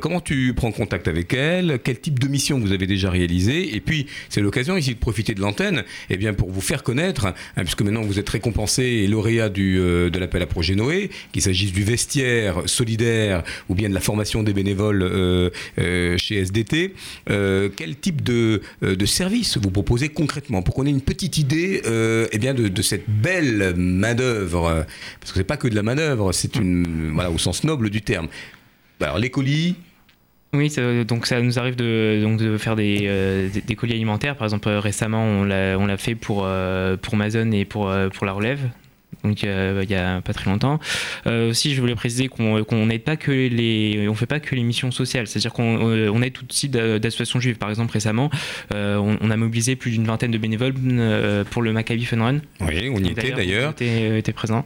[0.00, 1.78] Comment tu prends contact avec elles?
[1.82, 5.34] Quel type de mission vous avez déjà réalisé Et puis, c'est l'occasion ici de profiter
[5.34, 9.06] de l'antenne, eh bien pour vous faire connaître, hein, puisque maintenant vous êtes récompensé et
[9.06, 13.94] lauréat du, de l'appel à projet Noé, qu'il s'agisse du vestiaire solidaire ou bien de
[13.94, 15.02] la formation des bénévoles
[16.16, 16.94] chez SDT.
[17.30, 21.38] Euh, quel type de, euh, de service vous proposez concrètement pour qu'on ait une petite
[21.38, 24.66] idée euh, eh bien de, cette belle main-d'œuvre?
[24.66, 24.82] Euh,
[25.20, 27.12] Parce que c'est pas que de la main-d'œuvre, c'est une.
[27.14, 28.28] Voilà, au sens noble du terme.
[29.00, 29.76] Alors, les colis?
[30.54, 34.36] Oui, ça- donc ça nous arrive de, donc de faire des, euh, des, colis alimentaires.
[34.36, 38.24] Par exemple, euh, récemment, on l'a fait pour, euh, pour Amazon et pour, euh, pour
[38.26, 38.60] la relève.
[39.24, 40.78] Donc euh, il y a pas très longtemps.
[41.26, 44.54] Euh, aussi, je voulais préciser qu'on qu'on n'aide pas que les, on fait pas que
[44.54, 45.26] les missions sociales.
[45.26, 47.56] C'est-à-dire qu'on euh, aide tout type d'a- d'associations juives.
[47.56, 48.30] Par exemple, récemment,
[48.74, 50.74] euh, on, on a mobilisé plus d'une vingtaine de bénévoles
[51.50, 52.40] pour le Maccabi Fun Run.
[52.60, 53.70] Oui, on y était d'ailleurs.
[53.72, 54.64] Était, était présent.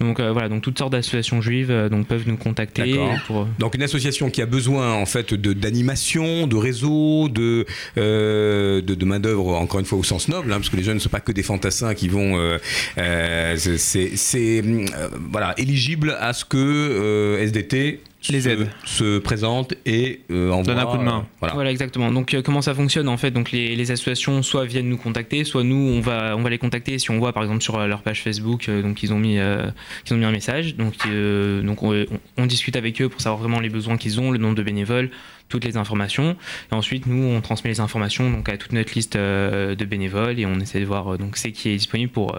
[0.00, 2.94] Donc euh, voilà, donc toutes sortes d'associations juives euh, donc peuvent nous contacter
[3.26, 7.66] pour Donc une association qui a besoin en fait de d'animation, de réseau, de
[7.98, 10.82] euh, de, de main d'œuvre encore une fois au sens noble, hein, parce que les
[10.82, 12.58] jeunes ne sont pas que des fantassins qui vont, euh,
[12.98, 18.00] euh, c'est- euh, voilà éligible à ce que euh, SDT
[18.30, 18.68] Les se, aide.
[18.84, 20.74] se présente et euh, envoie.
[20.74, 21.18] Donne un coup de main.
[21.18, 21.54] euh, voilà.
[21.54, 22.10] Voilà, exactement.
[22.12, 23.30] Donc, euh, comment ça fonctionne en fait?
[23.32, 26.58] Donc, les, les associations soit viennent nous contacter, soit nous on va on va les
[26.58, 26.98] contacter.
[26.98, 29.38] Si on voit par exemple sur euh, leur page Facebook, euh, donc ils ont mis
[29.38, 29.66] euh,
[30.04, 30.76] qu'ils ont mis un message.
[30.76, 32.06] Donc, euh, donc on, on-
[32.38, 35.10] on discute avec eux pour savoir vraiment les besoins qu'ils ont, le nombre de bénévoles,
[35.48, 36.36] toutes les informations.
[36.70, 40.38] Et ensuite, nous on transmet les informations donc à toute notre liste euh, de bénévoles
[40.38, 42.36] et on essaie de voir euh, donc c'est qui est disponible pour.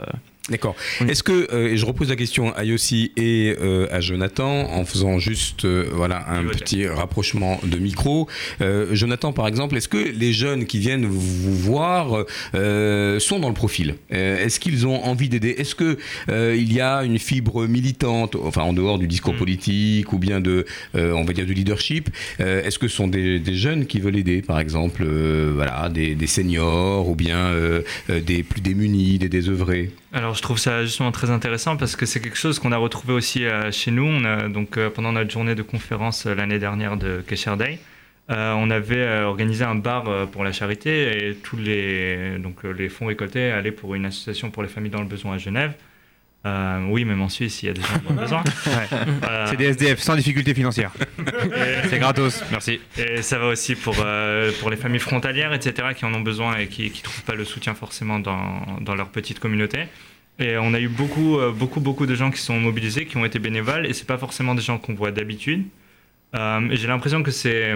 [0.49, 0.75] D'accord.
[1.07, 4.83] Est-ce que, euh, et je repose la question à Yossi et euh, à Jonathan, en
[4.83, 8.27] faisant juste euh, voilà, un petit rapprochement de micro.
[8.59, 12.25] Euh, Jonathan, par exemple, est-ce que les jeunes qui viennent vous voir
[12.55, 13.95] euh, sont dans le profil?
[14.11, 15.55] Euh, Est-ce qu'ils ont envie d'aider?
[15.57, 20.11] Est-ce que euh, il y a une fibre militante, enfin en dehors du discours politique
[20.11, 20.65] ou bien de,
[20.95, 22.09] euh, on va dire, du leadership
[22.41, 25.87] Euh, Est-ce que ce sont des, des jeunes qui veulent aider, par exemple, euh, voilà,
[25.87, 27.51] des, des seniors ou bien
[28.09, 29.91] des plus démunis, des désœuvrés?
[30.16, 33.14] Alors je trouve ça justement très intéressant parce que c'est quelque chose qu'on a retrouvé
[33.14, 34.22] aussi euh, chez nous.
[34.49, 37.80] Donc euh, pendant notre journée de conférence euh, l'année dernière de Kesher Day,
[38.30, 43.51] on avait organisé un bar pour la charité et tous les donc les fonds récoltés
[43.51, 45.74] allaient pour une association pour les familles dans le besoin à Genève.
[46.45, 48.43] Euh, oui, même en Suisse, il y a des gens dans le besoin.
[48.67, 48.97] Ouais.
[49.29, 50.91] Euh, C'est des SDF sans difficulté financière.
[51.17, 52.81] et- C'est gratos, merci.
[52.97, 56.57] Et ça va aussi pour, euh, pour les familles frontalières, etc., qui en ont besoin
[56.57, 59.83] et qui ne trouvent pas le soutien forcément dans, dans leur petite communauté.
[60.39, 63.39] Et on a eu beaucoup, beaucoup, beaucoup de gens qui sont mobilisés, qui ont été
[63.39, 65.63] bénévoles, et c'est pas forcément des gens qu'on voit d'habitude.
[66.33, 67.71] J'ai l'impression que c'est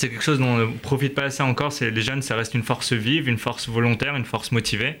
[0.00, 1.72] quelque chose dont on ne profite pas assez encore.
[1.80, 4.96] Les jeunes, ça reste une force vive, une force volontaire, une force motivée.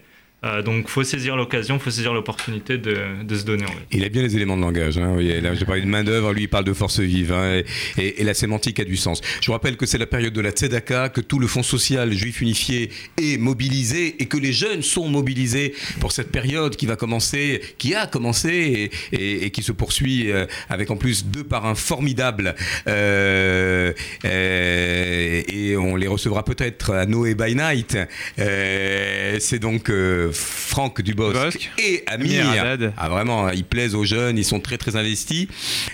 [0.46, 2.96] Euh, donc, faut saisir l'occasion, faut saisir l'opportunité de,
[3.28, 3.64] se donner.
[3.64, 3.86] En fait.
[3.92, 4.98] Il a bien les éléments de langage.
[4.98, 5.14] Hein.
[5.16, 7.32] Oui, là, j'ai parlé de main-d'œuvre, lui, il parle de force vive.
[7.32, 7.62] hein,
[7.98, 9.20] et, la sémantique a du sens.
[9.40, 12.12] Je vous rappelle que c'est la période de la Tzedaka, que tout le Fonds social
[12.12, 16.96] juif unifié est mobilisé et que les jeunes sont mobilisés pour cette période qui va
[16.96, 22.54] commencer, qui a commencé et, qui se poursuit euh, avec en plus deux parrains formidables.
[22.88, 23.92] Euh,
[24.24, 27.96] euh, et on les recevra peut-être à Noé by Night.
[28.36, 29.90] C'est donc
[30.36, 32.48] Franck Dubosc et Amir.
[32.48, 32.92] Amir Haddad.
[32.96, 35.46] Ah vraiment, ils plaisent aux jeunes, ils sont très très investis.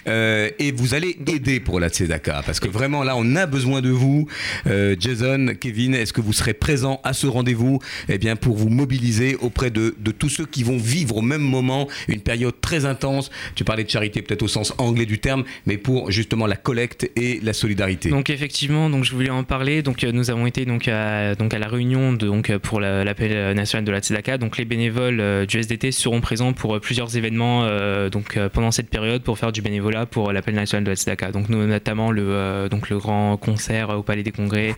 [0.07, 3.81] Euh, et vous allez aider pour la Tzedaka, parce que vraiment là, on a besoin
[3.81, 4.27] de vous.
[4.67, 7.79] Euh, Jason, Kevin, est-ce que vous serez présents à ce rendez-vous
[8.09, 11.43] eh bien, pour vous mobiliser auprès de, de tous ceux qui vont vivre au même
[11.43, 13.31] moment une période très intense?
[13.55, 17.11] Tu parlais de charité peut-être au sens anglais du terme, mais pour justement la collecte
[17.17, 18.09] et la solidarité.
[18.11, 19.83] Donc effectivement, donc je voulais en parler.
[19.83, 23.05] Donc euh, nous avons été donc à, donc à la réunion de, donc pour la-
[23.05, 24.22] l'appel national de la Tzedaka.
[24.39, 28.49] Donc les bénévoles euh, du SDT seront présents pour euh, plusieurs événements euh, donc euh,
[28.49, 31.33] pendant cette période pour faire du bénévolat pour l'appel national de la Tzedaka.
[31.33, 34.75] Donc nous, notamment le euh, donc le grand concert au Palais des Congrès.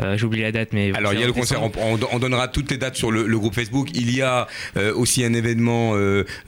[0.00, 2.48] Euh, J'oublie la date, mais Alors il y a le concert, on, on- on donnera
[2.48, 3.88] toutes les dates sur le, le groupe Facebook.
[3.94, 5.94] Il y a euh, aussi un événement,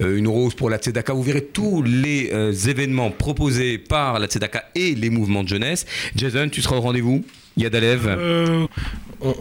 [0.01, 1.13] une rose pour la Tzedaka.
[1.13, 5.87] Vous verrez tous les euh, événements proposés par la Tzedaka et les mouvements de jeunesse.
[6.15, 7.25] Jason, tu seras au rendez-vous
[7.57, 8.67] Yad Alev Euh,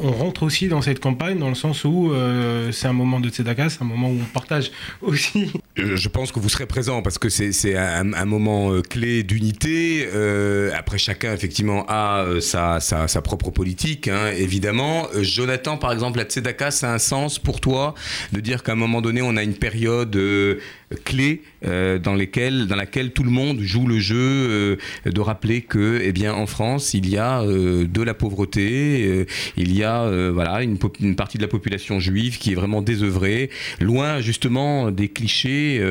[0.02, 3.30] on, rentre aussi dans cette campagne dans le sens où euh, c'est un moment de
[3.30, 4.72] tzedaka, c'est un moment où on partage
[5.02, 5.52] aussi.
[5.76, 10.08] Je je pense que vous serez présent parce que c'est un, moment euh, clé d'unité.
[10.14, 15.08] Euh, après, chacun effectivement a euh, sa, propre politique, hein, évidemment.
[15.16, 17.96] Euh, Jonathan, par exemple, la Tzedaka, ça a un sens pour toi
[18.32, 20.60] de dire qu'à un moment donné, on a une période euh,
[21.04, 24.76] clé euh, dans, lesquelles, dans laquelle tout le monde joue le jeu, euh,
[25.06, 29.26] de rappeler que, eh bien, en France, il y a euh, de la pauvreté,
[29.58, 30.78] il y a voilà une,
[31.16, 35.82] partie de la population juive qui est vraiment désœuvrée, loin justement des clichés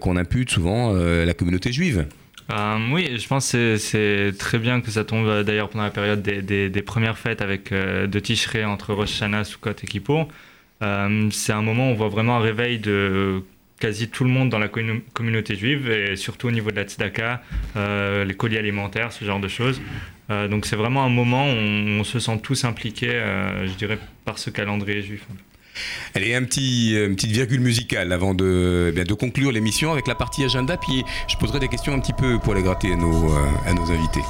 [0.00, 2.06] qu'on impute souvent à la communauté juive.
[2.92, 6.82] Oui, je pense que c'est- très bien que ça tombe d'ailleurs pendant la période des,
[6.82, 10.28] premières fêtes avec euh, de entre Rosh Hashanah, Sukkot et Kippour.
[10.80, 13.42] C'est un moment où on voit vraiment un réveil de
[13.78, 16.84] quasi tout le monde dans la commu- communauté juive et surtout au niveau de la
[16.84, 17.42] tzedaka,
[17.76, 19.80] euh, les colis alimentaires, ce genre de choses.
[20.30, 21.56] Euh, donc c'est vraiment un moment où
[22.00, 25.24] on, se sent tous impliqués, euh, je dirais, par ce calendrier juif.
[26.14, 30.06] Allez, un petit, une petite virgule musicale avant de, eh bien, de conclure l'émission avec
[30.06, 30.78] la partie agenda.
[30.78, 33.30] Puis je poserai des questions un petit peu pour les gratter à nos,
[33.66, 34.22] à nos invités.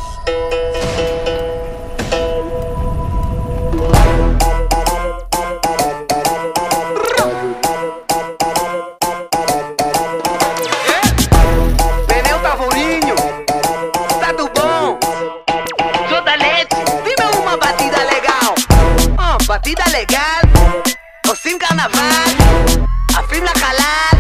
[21.77, 22.87] carnaval,
[23.19, 24.17] afirma calar.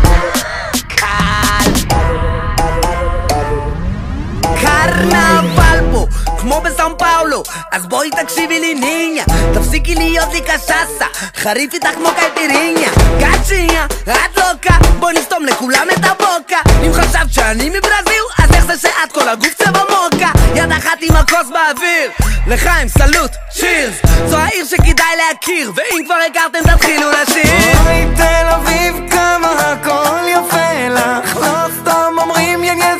[0.94, 1.72] Cal.
[4.60, 5.65] Carnaval.
[6.40, 7.42] כמו בסאו פאולו.
[7.72, 9.24] אז בואי תקשיבי לי ניניה,
[9.54, 11.06] תפסיקי להיות לי קשסה.
[11.36, 12.90] חריף איתך כמו קייפיריניה.
[13.20, 16.60] קצ'יניה, את לוקה, בואי נסתום לכולם את הבוקה.
[16.86, 20.30] אם חשבת שאני מברזיל, אז איך זה שאת כל הגוף צבע מוקה?
[20.54, 22.10] יד אחת עם הכוס באוויר,
[22.46, 23.94] לחיים סלוט, צ'ירס.
[24.26, 27.78] זו העיר שכדאי להכיר, ואם כבר הכרתם תתחילו לשיר.
[27.86, 32.94] אוי תל אביב כמה הכל יפה לך, לא סתם אומרים יניה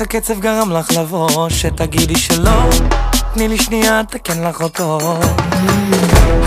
[0.00, 2.70] בטח הקצב גרם לך לבוא, שתגידי שלא,
[3.34, 4.98] תני לי שנייה, תקן לך אותו.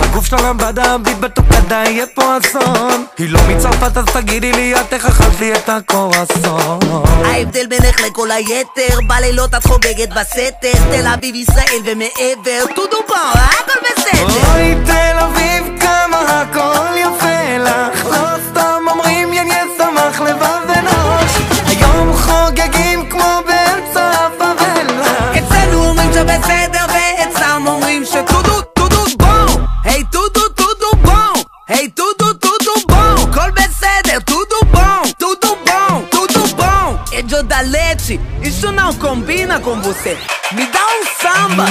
[0.02, 3.06] הגוף שלה למבדה, ביט בתוקדה, יהיה פה אסון.
[3.18, 6.80] היא לא מצרפת, אז תגידי לי, את איך אכלת לי את הקורסון.
[7.26, 13.80] ההבדל בינך לכל היתר, בלילות את חוגגת בסתר, תל אביב, ישראל ומעבר, טודו פה, הכל
[13.80, 14.54] בסדר.
[14.54, 16.73] אוי, תל אביב, כמה הכל
[38.84, 40.18] não combina com você.
[40.52, 41.66] Me dá um samba.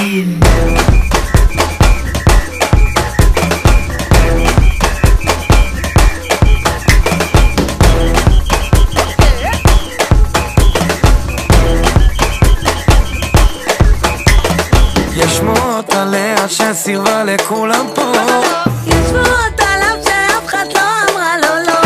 [15.15, 18.11] יש שמועות עליה שסירבה לכולם פה.
[18.87, 21.79] יש שמועות עליו שאף אחד לא אמרה לו לא.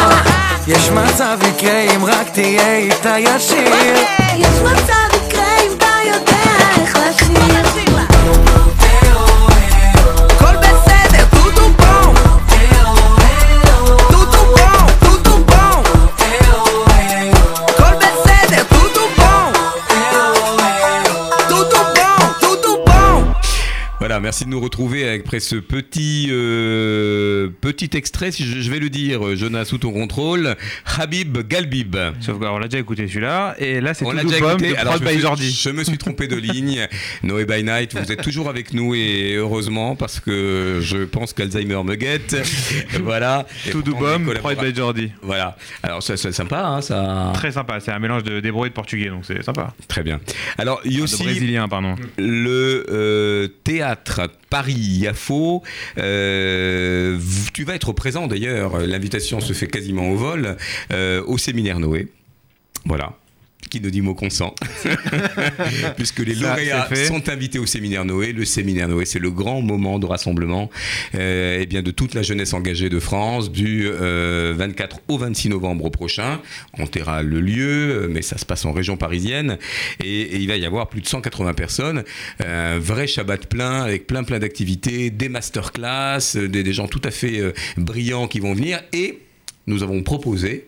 [0.67, 3.73] יש מצב יקרה אם רק תהיה איתה ישיר.
[4.37, 5.16] יש מצב
[24.27, 26.86] merci de nous retrouver après ce petit, euh,
[27.77, 30.55] petit extrait, si je, je vais le dire, Jonas, sous ton contrôle,
[30.97, 31.95] Habib Galbib.
[32.19, 34.69] Sauf qu'on l'a déjà écouté celui-là, et là c'est On tout l'a déjà Boom écouté.
[34.71, 35.59] de Alors, Prod je, me by suis, Jordi.
[35.63, 36.87] je me suis trompé de ligne.
[37.23, 41.81] Noé by Night, vous êtes toujours avec nous et heureusement parce que je pense qu'Alzheimer
[41.83, 42.35] me guette.
[43.03, 43.45] voilà.
[43.71, 45.11] Tout Prod collabora- by Jordi.
[45.21, 45.55] Voilà.
[45.83, 47.31] Alors, ça- c'est sympa, hein, ça.
[47.35, 49.73] Très sympa, c'est un mélange de d'hébreu et de portugais, donc c'est sympa.
[49.87, 50.19] Très bien.
[50.57, 51.95] Alors, il y a Ah, brésilien, pardon.
[52.17, 55.63] Le euh, théâtre Paris-Yafo.
[55.97, 57.19] euh,
[57.53, 60.57] tu vas être présent d'ailleurs, l'invitation se fait quasiment au vol,
[60.91, 62.07] euh, au séminaire Noé.
[62.85, 63.13] Voilà.
[63.69, 64.55] Qui ne dit mot consent.
[65.97, 68.33] Puisque les Ça, lauréats sont invités au séminaire Noé.
[68.33, 70.69] Le séminaire Noé, c'est le grand moment de rassemblement
[71.15, 75.49] euh, eh bien, de toute la jeunesse engagée de France du euh, 24 au 26
[75.49, 76.39] novembre prochain.
[76.77, 79.57] On taira le lieu, euh, mais ça se passe en région parisienne.
[80.03, 82.03] Et, et il va y avoir plus de 180 personnes.
[82.43, 87.01] Un vrai Shabbat plein avec plein plein d'activités, des masterclass, euh, des, des gens tout
[87.03, 88.81] à fait euh, brillants qui vont venir.
[88.93, 89.19] Et
[89.67, 90.67] nous avons proposé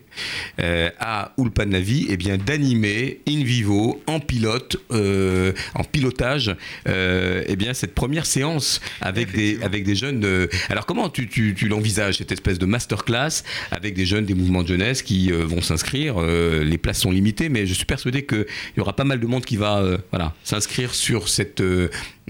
[0.60, 6.54] euh, à Ulpan Navi eh bien d'animer in vivo en pilote euh, en pilotage
[6.86, 11.28] euh, eh bien cette première séance avec des avec des jeunes euh, alors comment tu,
[11.28, 15.30] tu, tu l'envisages cette espèce de masterclass avec des jeunes des mouvements de jeunesse qui
[15.30, 18.46] vont s'inscrire les places sont limitées mais je suis persuadé qu'il
[18.76, 21.62] y aura pas mal de monde qui va voilà s'inscrire sur cette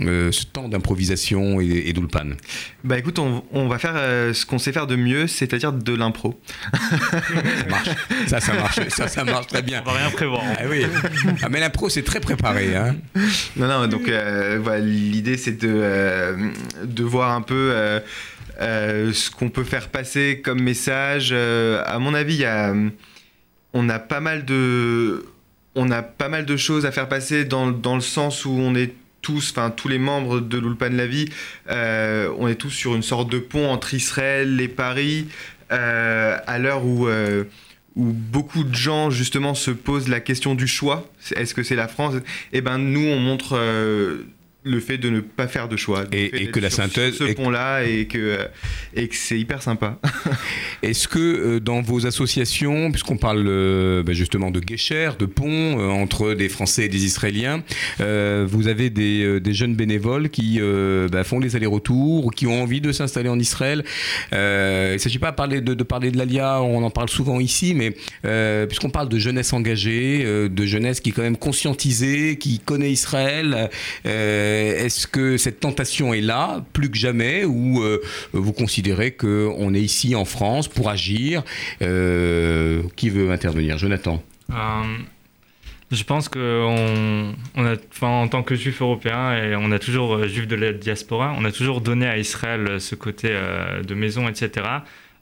[0.02, 2.30] euh, ce temps d'improvisation et, et d'Ulpan
[2.84, 5.94] Bah écoute, on, on va faire euh, ce qu'on sait faire de mieux, c'est-à-dire de
[5.94, 6.40] l'impro.
[6.72, 7.88] ça marche
[8.26, 10.42] ça ça marche ça ça marche très bien On va rien prévoir.
[10.58, 10.84] ah oui
[11.42, 12.96] ah, mais l'impro c'est très préparé hein
[13.56, 16.50] Non, non, donc euh, voilà, l'idée c'est de, euh,
[16.84, 18.00] de voir un peu euh,
[18.60, 21.30] euh, ce qu'on peut faire passer comme message.
[21.32, 22.74] Euh, à mon avis, il y a,
[23.72, 25.24] on a pas mal de,
[25.74, 28.74] on a pas mal de choses à faire passer dans, dans le sens où on
[28.74, 28.92] est
[29.22, 31.28] tous, enfin tous les membres de l'Ulpan La Vie,
[31.70, 35.28] euh, on est tous sur une sorte de pont entre Israël et Paris,
[35.72, 37.44] euh, à l'heure où, euh,
[37.96, 41.10] où beaucoup de gens justement se posent la question du choix.
[41.36, 42.14] Est-ce que c'est la France?
[42.52, 43.58] Eh ben nous, on montre
[44.62, 46.04] le fait de ne pas faire de choix.
[46.12, 48.38] Et- que la sur synthèse- ce et- pont-là et que,
[48.94, 49.98] et que c'est hyper sympa.
[50.82, 55.78] Est-ce que euh, dans vos associations, puisqu'on parle euh, bah, justement de guéchères, de ponts
[55.80, 57.62] euh, entre des Français et des Israéliens,
[58.00, 62.46] euh, vous avez des, des jeunes bénévoles qui euh, bah, font les allers-retours ou qui
[62.46, 63.82] ont envie de s'installer en Israël?
[64.34, 67.08] Euh, Il ne s'agit pas de parler de, de parler de l'ALIA, on en parle
[67.08, 67.94] souvent ici, mais
[68.66, 73.70] puisqu'on parle de jeunesse engagée, de jeunesse qui est quand même conscientisée, qui connaît Israël,
[74.06, 78.00] euh, est-ce que cette tentation est là, plus que jamais, ou euh,
[78.32, 81.42] vous considérez qu'on est ici en France pour agir
[81.82, 83.78] Euh, Qui veut intervenir?
[83.78, 84.56] Jonathan Euh,
[85.92, 90.56] je pense enfin, en tant que juif européen et on a toujours euh, juif de
[90.56, 94.50] la diaspora, on a toujours donné à Israël euh, ce côté euh, de maison, etc.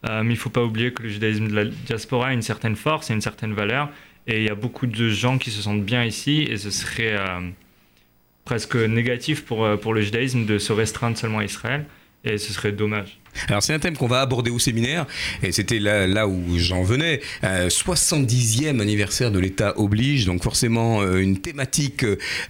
[0.08, 2.42] Euh, mais il ne faut pas oublier que le judaïsme de la diaspora a une
[2.42, 3.88] certaine force et une certaine valeur.
[4.26, 7.14] Et il y a beaucoup de gens qui se sentent bien ici et ce serait
[7.16, 7.40] euh,
[8.48, 11.84] presque négatif pour, euh, pour le judaïsme de se restreindre seulement à Israël.
[12.24, 13.20] Et ce serait dommage.
[13.48, 15.06] Alors c'est un thème qu'on va aborder au séminaire
[15.42, 17.20] et c'était là, là où j'en venais.
[17.44, 22.04] Euh, 70e anniversaire de l'État oblige, donc forcément euh, une thématique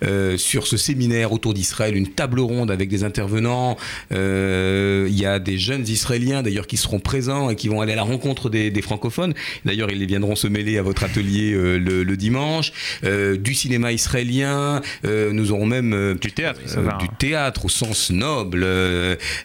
[0.05, 3.77] euh, sur ce séminaire autour d'Israël, une table ronde avec des intervenants.
[4.13, 7.93] Euh, Il y a des jeunes Israéliens d'ailleurs qui seront présents et qui vont aller
[7.93, 9.35] à la rencontre des, des francophones.
[9.65, 12.73] D'ailleurs ils viendront se mêler à votre atelier le, le dimanche.
[13.03, 17.09] Du cinéma israélien, nous aurons même Du théâtre, du hein.
[17.19, 18.67] théâtre au sens noble,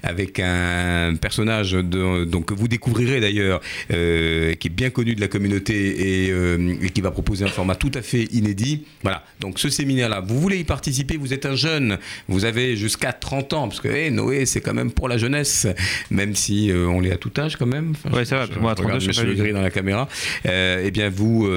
[0.04, 3.62] avec un personnage de, donc, que vous découvrirez d'ailleurs,
[3.92, 7.48] euh, qui est bien connu de la communauté et, euh, et qui va proposer un
[7.48, 8.84] format tout à fait inédit.
[9.04, 11.98] Voilà, donc ce séminaire-là, vous voulez y participer, vous êtes un jeune,
[12.28, 15.66] vous avez jusqu'à 30 ans, parce que eh, Noé, c'est quand même pour la jeunesse,
[16.12, 17.94] même si euh, on l'est à tout âge quand même.
[17.96, 20.10] Enfin, Ouais, ça va, moi, à je 32, regarde je sais pas dans la caméra.
[20.44, 21.50] Eh bien, vous,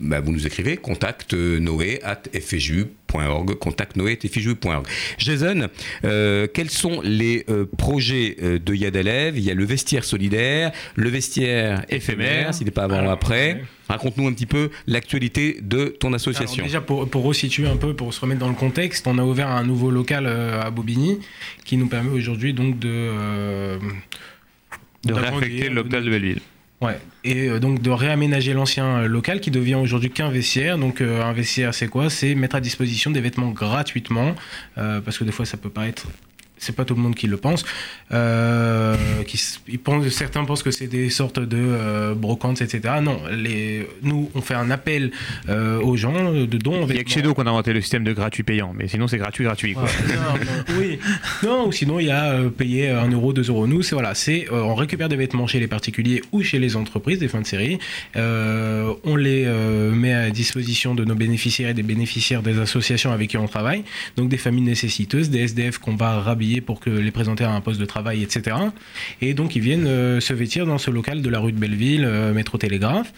[0.00, 2.22] bah, vous nous écrivez contact noé at
[3.08, 4.86] fju.org, contact noé at fju.org.
[5.18, 5.68] Jason,
[6.04, 9.38] euh, quels sont les euh, projets euh, de Yad Alev?
[9.38, 13.62] Il y a le vestiaire solidaire, le vestiaire éphémère, s'il n'est pas avant ou après.
[13.88, 16.56] Raconte-nous un petit peu l'actualité de ton association.
[16.56, 19.22] Alors déjà, pour, pour resituer un peu, pour se remettre dans le contexte, on a
[19.24, 21.18] ouvert un nouveau local euh, à Bobigny
[21.64, 22.88] qui nous permet aujourd'hui donc de.
[22.90, 23.78] euh,
[25.04, 26.40] De réaffecter l'hôpital de Belleville.
[26.80, 30.78] Ouais, et euh, donc de réaménager l'ancien euh, local qui devient aujourd'hui qu'un vestiaire.
[30.78, 32.08] Donc euh, un vestiaire, c'est quoi?
[32.08, 34.36] C'est mettre à disposition des vêtements gratuitement,
[34.78, 36.06] euh, parce que des fois ça peut paraître.
[36.58, 37.64] C'est pas tout le monde qui le pense.
[38.12, 38.96] Euh,
[39.26, 42.94] qui, ils pensent, certains pensent que c'est des sortes de euh, brocantes, etc.
[43.02, 45.10] Non, les, nous on fait un appel
[45.48, 46.86] euh, aux gens de dons.
[46.88, 48.88] Il y a que chez nous qu'on a inventé le système de gratuit payant, mais
[48.88, 49.74] sinon c'est gratuit, gratuit.
[49.74, 49.84] Quoi.
[49.84, 50.98] Ouais, non, non, oui.
[51.42, 53.66] Non, ou sinon il y a payer 1 euro, 2 euros.
[53.66, 57.18] Nous, c'est voilà, c'est on récupère des vêtements chez les particuliers ou chez les entreprises,
[57.18, 57.78] des fins de série.
[58.16, 59.46] On les
[59.92, 63.84] met à disposition de nos bénéficiaires et des bénéficiaires des associations avec qui on travaille.
[64.16, 67.60] Donc des familles nécessiteuses, des SDF qu'on va rhabiller pour que les présenter à un
[67.60, 68.56] poste de travail, etc.
[69.20, 72.04] Et donc ils viennent euh, se vêtir dans ce local de la rue de Belleville,
[72.04, 73.12] euh, métro Télégraphe.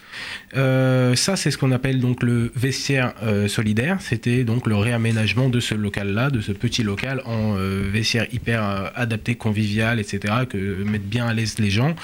[0.55, 3.13] Euh, ça, c'est ce qu'on appelle donc le vestiaire
[3.47, 3.97] solidaire.
[3.99, 7.55] C'était donc le réaménagement de ce local-là, de ce petit local en
[7.91, 10.19] vestiaire hyper adapté, convivial, etc.
[10.49, 11.95] Que mettre bien à l'aise les gens.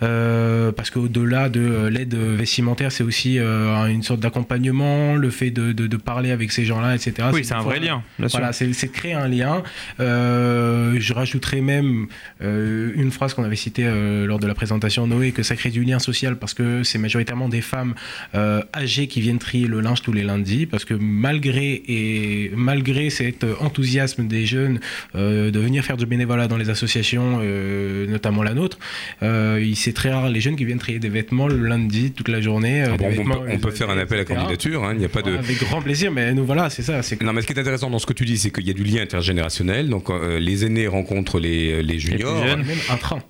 [0.00, 5.96] Parce qu'au-delà de l'aide vestimentaire, c'est aussi une sorte d'accompagnement, le fait de, de- de
[5.96, 7.28] parler avec ces gens-là, etc.
[7.32, 8.02] Oui, c'est un vrai lien.
[8.18, 9.62] Voilà, c'est créer un lien.
[10.00, 10.61] Euh,
[10.98, 12.06] je rajouterai même
[12.42, 15.70] euh, une phrase qu'on avait citée euh, lors de la présentation Noé, que ça crée
[15.70, 17.94] du lien social parce que c'est majoritairement des femmes
[18.34, 23.10] euh, âgées qui viennent trier le linge tous les lundis parce que malgré et malgré
[23.10, 24.80] cet enthousiasme des jeunes
[25.14, 28.78] euh, de venir faire du bénévolat dans les associations, euh, notamment la nôtre,
[29.22, 32.40] euh, c'est très rare les jeunes qui viennent trier des vêtements le lundi toute la
[32.40, 32.82] journée.
[32.84, 35.04] euh, Ah bon, on, peut, on peut faire un appel à candidature, hein, il n'y
[35.04, 35.32] a pas de...
[35.36, 37.00] Avec grand plaisir, mais nous voilà, c'est ça.
[37.02, 38.70] Que- Non, mais ce qui est intéressant dans ce que tu dis, c'est qu'il y
[38.70, 39.88] a du lien intergénérationnel.
[39.88, 42.44] Donc, euh, les aînés rencontrent les, les juniors.
[42.46, 42.62] jeunes.
[42.64, 43.22] Même un train.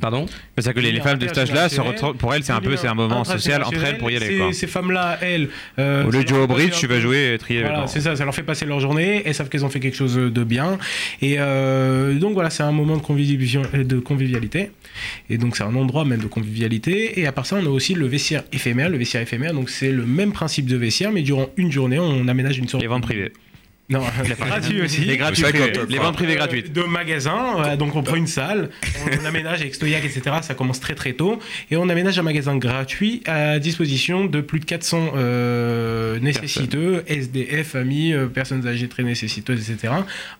[0.00, 0.26] Pardon?
[0.56, 2.94] C'est-à-dire que les, les femmes de se retrouvent- pour elles, c'est un peu c'est un
[2.94, 4.26] moment social entre elles pour y aller.
[4.26, 4.52] Ces, Quoi.
[4.52, 5.48] ces femmes-là, elles.
[5.78, 7.86] euh, Au lieu ça de jouer au bridge, tu vas jouer et trier les Voilà,
[7.86, 10.16] c'est ça, ça leur fait passer leur journée, elles savent qu'elles ont fait quelque chose
[10.16, 10.76] de bien.
[11.22, 14.70] Et euh, donc voilà, c'est un moment de, convivialité- de convivialité.
[15.30, 17.18] Et donc c'est un endroit même de convivialité.
[17.20, 18.90] Et à part ça, on a aussi le vestiaire éphémère.
[18.90, 22.26] Le vestiaire éphémère, donc c'est le même principe de vestiaire, mais durant une journée, on
[22.28, 22.82] aménage une sorte.
[22.82, 23.32] Les ventes privées.
[23.90, 25.00] Non, les gratuits aussi.
[25.00, 25.72] Les gratuits privés.
[25.74, 26.72] quand- Les ventes privées Euh, gratuites.
[26.74, 28.68] De magasins, voilà, donc on prend une salle,
[29.22, 30.36] on aménage avec Stoyac, etc.
[30.42, 31.38] Ça commence très très tôt.
[31.70, 37.68] Et on aménage un magasin gratuit à disposition de plus de 400 euh, nécessiteux, SDF,
[37.68, 39.94] familles, euh, personnes âgées très nécessiteuses, etc.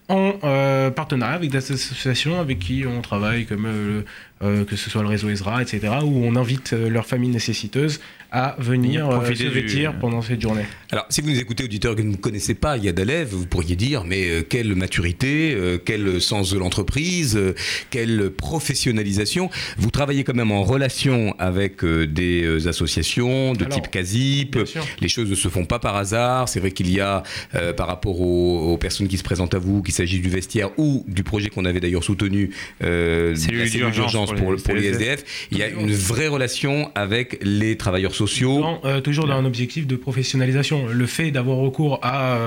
[0.08, 4.02] En euh, partenariat avec des associations avec qui on travaille, comme euh,
[4.42, 5.80] euh, que ce soit le réseau Ezra, etc.
[6.02, 10.40] Où on invite euh, leurs familles nécessiteuses à venir euh, se du- vêtir pendant cette
[10.40, 10.64] journée.
[10.90, 13.76] Alors, si vous nous écoutez, auditeurs que vous ne connaissez pas Yad Alev, vous pourriez
[13.76, 17.54] dire, mais euh, quelle maturité, euh, quel sens de l'entreprise, euh,
[17.90, 19.50] quelle professionnalisation.
[19.78, 24.58] Vous travaillez quand même en relation avec euh, des associations de Alors, type CASIP.
[25.00, 26.48] Les choses ne se font pas par hasard.
[26.48, 27.22] C'est vrai qu'il y a,
[27.54, 30.70] euh, par rapport aux, aux personnes qui se présentent à vous, qu'il s'agisse du vestiaire
[30.78, 32.50] ou du projet qu'on avait d'ailleurs soutenu,
[32.84, 34.86] euh, Cellule d'urgence pour pour, les pour les.
[34.88, 38.60] SDF, il y a une vraie relation avec les travailleurs sociaux.
[38.60, 40.86] Dans, euh, toujours dans un objectif de professionnalisation.
[40.86, 42.38] Le fait d'avoir recours à,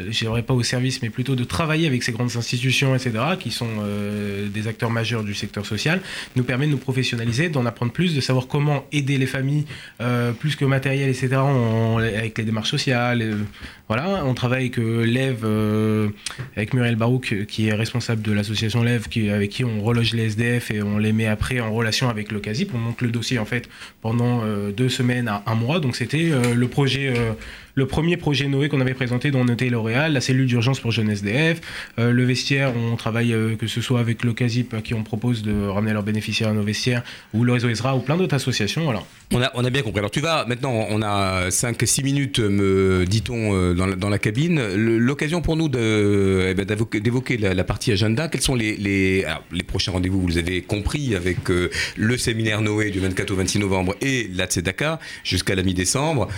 [0.00, 3.12] euh, je dirais pas au service, mais plutôt de travailler avec ces grandes institutions, etc.,
[3.38, 6.00] qui sont euh, des acteurs majeurs du secteur social,
[6.36, 9.64] nous permet de nous professionnaliser, d'en apprendre plus, de savoir comment aider les familles,
[10.00, 11.36] euh, plus que matériel, etc.,
[12.16, 13.36] avec les démarches sociales.
[13.88, 16.10] voilà, on travaille avec l'EV,
[16.56, 20.70] avec Muriel Barouk, qui est responsable de l'association l'EV, avec qui on reloge les SDF
[20.70, 22.72] et on les met après en relation avec le CASIP.
[22.74, 23.68] On monte le dossier en fait
[24.00, 25.80] pendant deux semaines à un mois.
[25.80, 27.12] Donc c'était le projet,
[27.74, 31.10] le premier projet Noé qu'on avait présenté, était lauréat Montréal, la cellule d'urgence pour jeunes
[31.10, 31.60] SDF,
[31.98, 35.02] euh, le vestiaire, on travaille euh, que ce soit avec le CASIP à qui on
[35.02, 37.02] propose de ramener leurs bénéficiaires à nos vestiaires,
[37.34, 38.84] ou le réseau Ezra, ou plein d'autres associations.
[38.84, 39.02] Voilà.
[39.32, 39.98] On a, bien compris.
[39.98, 44.60] Alors tu vas, maintenant on a 5-6 minutes, me dit-on, euh, dans, la- dans cabine.
[44.74, 48.28] L'occasion pour nous eh ben, d'évoquer la, partie agenda.
[48.28, 49.24] Quels sont les,
[49.66, 53.94] prochains rendez-vous Vous les avez compris avec le séminaire Noé du 24 au 26 novembre
[54.02, 56.28] et la Tzedaka jusqu'à la mi-décembre.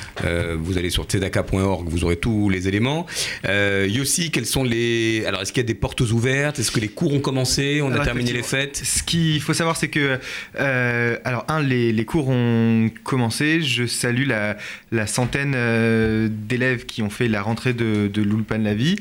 [0.59, 3.07] Vous allez sur tzedaka.org, vous aurez tous les éléments.
[3.45, 5.25] Euh, Yossi, quels sont les...
[5.27, 6.59] Alors est-ce qu'il y a des portes ouvertes?
[6.59, 7.81] Est-ce que les cours ont commencé?
[7.83, 10.19] On a terminé les fêtes Ce qu'il faut savoir, c'est que,
[10.59, 13.63] euh, alors, un, les, les cours ont commencé.
[13.63, 14.57] Je salue la,
[14.91, 18.97] la centaine euh, d'élèves qui ont fait la rentrée de, de l'Ulpan La Vie.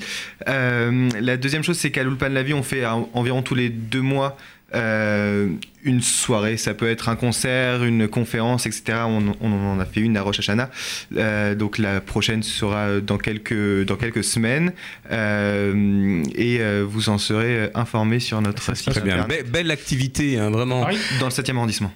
[0.47, 3.69] Euh, la deuxième chose, c'est qu'à l'Ulpan La Vie, on fait en- environ tous les
[3.69, 4.37] deux mois.
[4.73, 5.49] Euh,
[5.83, 8.99] une soirée, ça peut être un concert, une conférence, etc.
[9.05, 10.69] On, on en a fait une à Rosh Hashanah.
[11.17, 14.71] Euh, donc la prochaine sera dans quelques, dans quelques semaines.
[15.11, 19.27] Euh, et euh, vous en serez informés sur notre site Très bien.
[19.27, 20.81] Be- belle activité, hein, vraiment.
[21.19, 21.91] Dans le 7e arrondissement.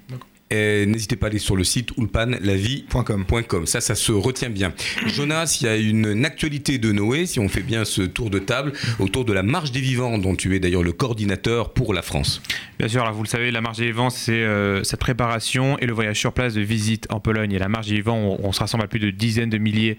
[0.51, 3.65] Et N'hésitez pas à aller sur le site ulpanlavie.com.
[3.65, 4.73] Ça, ça se retient bien.
[5.07, 8.29] Jonas, il y a une, une actualité de Noé, si on fait bien ce tour
[8.29, 11.93] de table, autour de la marche des vivants, dont tu es d'ailleurs le coordinateur pour
[11.93, 12.43] la France.
[12.77, 15.87] Bien sûr, alors vous le savez, la marche des vivants, c'est euh, cette préparation et
[15.87, 17.51] le voyage sur place de visite en Pologne.
[17.51, 19.97] Et la marche des vivants, on, on se rassemble à plus de dizaines de milliers,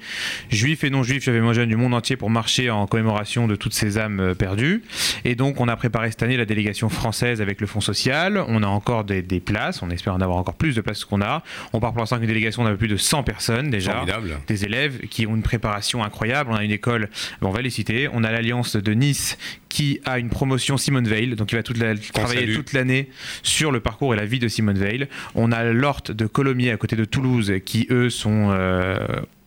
[0.49, 3.75] juifs et non-juifs, j'avais moins jeunes du monde entier, pour marcher en commémoration de toutes
[3.75, 4.83] ces âmes euh, perdues.
[5.25, 8.45] Et donc, on a préparé cette année la délégation française avec le Fonds social.
[8.47, 11.21] On a encore des, des places, on espère en avoir encore plus de places qu'on
[11.21, 11.43] a.
[11.73, 13.93] On part pour l'instant avec une délégation d'un peu plus de 100 personnes déjà.
[13.93, 14.39] Formidable.
[14.47, 16.51] Des élèves qui ont une préparation incroyable.
[16.53, 17.09] On a une école,
[17.43, 18.09] on va les citer.
[18.13, 19.39] On a l'Alliance de Nice
[19.69, 23.11] qui a une promotion Simone Veil, donc il va toute la- travailler toute l'année
[23.43, 25.07] sur le parcours et la vie de Simone Veil.
[25.35, 28.97] On a l'Horte de Colomiers à côté de Toulouse qui eux sont euh,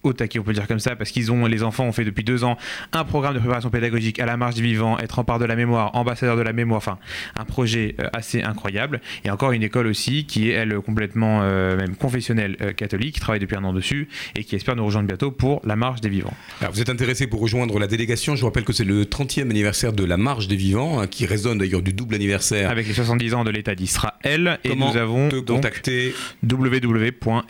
[0.04, 2.06] au taquet, on peut le dire comme ça, parce qu'ils ont, les enfants ont fait
[2.06, 2.58] depuis deux ans
[2.94, 5.96] un programme de préparation pédagogique à la marche du vivant, être rempart de la mémoire,
[5.96, 6.98] ambassadeur de la mémoire, enfin
[7.36, 9.02] un projet euh, assez incroyable.
[9.26, 13.20] Et encore une école aussi qui est elle complètement euh, même confessionnelle euh, catholique, qui
[13.20, 16.10] travaille depuis un an dessus et qui espère nous rejoindre bientôt pour la marche des
[16.10, 16.34] vivants.
[16.62, 18.36] Alors, vous êtes intéressé pour rejoindre la délégation.
[18.36, 21.26] Je vous rappelle que c'est le 30e anniversaire de la marche des vivants, hein, qui
[21.26, 22.70] résonne d'ailleurs du double anniversaire.
[22.70, 26.14] Avec les 70 ans de l'État d'Israël et Comment nous avons te donc contacter?
[26.44, 27.50] Www.motl.fr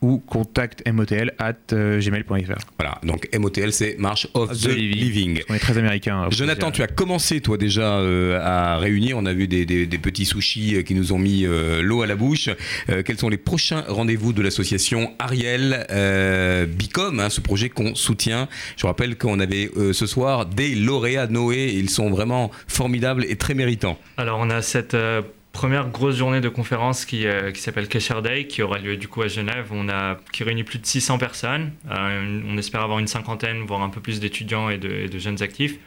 [0.00, 2.54] ou contactmotl at euh, gmail.fr.
[2.78, 5.40] Voilà, donc MOTL, c'est March of the, Living.
[5.48, 6.22] On est très américain.
[6.22, 9.16] hein, Jonathan, tu as commencé toi déjà euh, à réunir.
[9.18, 12.02] On a vu des, des- des petits sushis euh, qui nous ont mis euh, l'eau
[12.02, 12.48] à la bouche.
[12.90, 17.94] Euh, quels sont les prochains rendez-vous de l'association Ariel euh, Bicom, hein, ce projet qu'on
[17.94, 18.48] soutient?
[18.76, 21.72] Je rappelle qu'on avait euh, ce soir des lauréats Noé.
[21.74, 23.98] Ils sont vraiment formidables et très méritants.
[24.16, 25.22] Alors on a cette euh,
[25.58, 29.08] première grosse journée de conférence qui, euh, qui s'appelle Kesher Day, qui aura lieu du
[29.08, 31.72] coup à Genève, on a, qui réunit plus de 600 personnes.
[31.90, 35.80] Euh, on espère avoir une cinquantaine, voire un peu plus d'étudiants et de, jeunes actifs.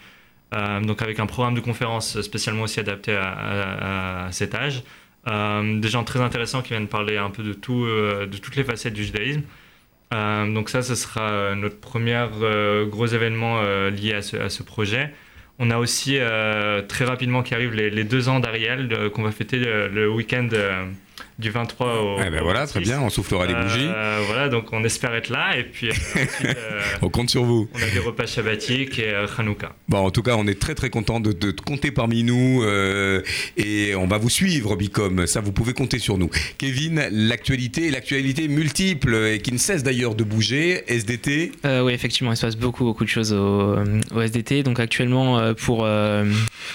[0.54, 4.84] Euh, donc avec un programme de conférence spécialement aussi adapté à, cet âge.
[5.26, 8.94] Des gens très intéressants qui viennent parler un peu de, tout, de toutes les facettes
[8.94, 9.44] du judaïsme.
[10.12, 12.28] Donc ça, ce sera notre premier
[12.90, 15.14] gros événement lié à ce projet.
[15.60, 19.32] On a aussi euh, très rapidement qui arrivent les, deux ans d'Ariel euh, qu'on va
[19.32, 20.86] fêter le, le week-end euh,
[21.42, 22.18] du 23 au.
[22.26, 22.90] Eh ben au voilà, très 26.
[22.90, 23.88] bien, on soufflera des bougies.
[23.88, 27.44] Euh, voilà, donc on espère être là et puis euh, ensuite, euh, On compte sur
[27.44, 27.68] vous.
[27.74, 29.74] on a des repas shabbatiques et euh, Hanouka.
[29.90, 32.64] Bon, en tout cas, on est très très content de, de te compter parmi nous
[32.64, 33.22] euh,
[33.58, 35.26] et on va vous suivre, Bicom.
[35.28, 36.30] Ça, vous pouvez compter sur nous.
[36.58, 40.84] Kevin, l'actualité, l'actualité multiple et qui ne cesse d'ailleurs de bouger.
[40.88, 41.52] SDT.
[41.66, 43.78] Euh, oui, effectivement, il se passe beaucoup, beaucoup de choses au,
[44.14, 44.64] au SDT.
[44.64, 46.26] Donc actuellement, pour, euh,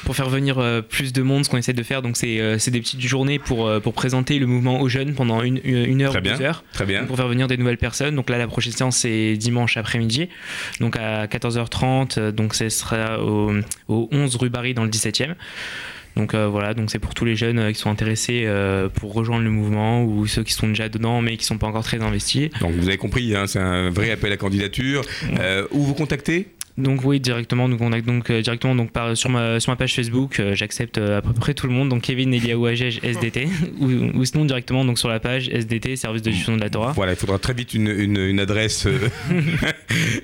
[0.04, 2.80] pour faire venir plus de monde, ce qu'on essaie de faire, donc c'est c'est des
[2.80, 6.22] petites journées pour, pour présenter le mouvement aux jeunes pendant une, une heure Très ou
[6.22, 6.64] bien, deux heures.
[6.72, 7.00] très bien.
[7.00, 8.14] Donc, Pour faire venir des nouvelles personnes.
[8.16, 10.28] Donc là, la prochaine séance, c'est dimanche après-midi.
[10.80, 13.52] Donc à 14h30, euh, donc ce sera au,
[13.88, 15.34] au 11 rue Barry dans le 17e.
[16.16, 19.12] Donc euh, voilà, donc c'est pour tous les jeunes euh, qui sont intéressés euh, pour
[19.12, 22.02] rejoindre le mouvement ou ceux qui sont déjà dedans mais qui sont pas encore très
[22.02, 22.48] investis.
[22.62, 25.02] Donc vous avez compris, hein, c'est un vrai appel à candidature.
[25.72, 26.48] Où vous contactez?
[26.78, 29.94] Donc oui, directement, nous contacte donc euh, directement donc par sur ma sur ma page
[29.94, 33.48] Facebook, euh, j'accepte euh, à peu près tout le monde, donc Kevin Eliaou SDT
[33.80, 36.92] ou, ou sinon directement donc sur la page SDT Service de diffusion de la Torah.
[36.92, 38.86] Voilà, il faudra très vite une, une- une adresse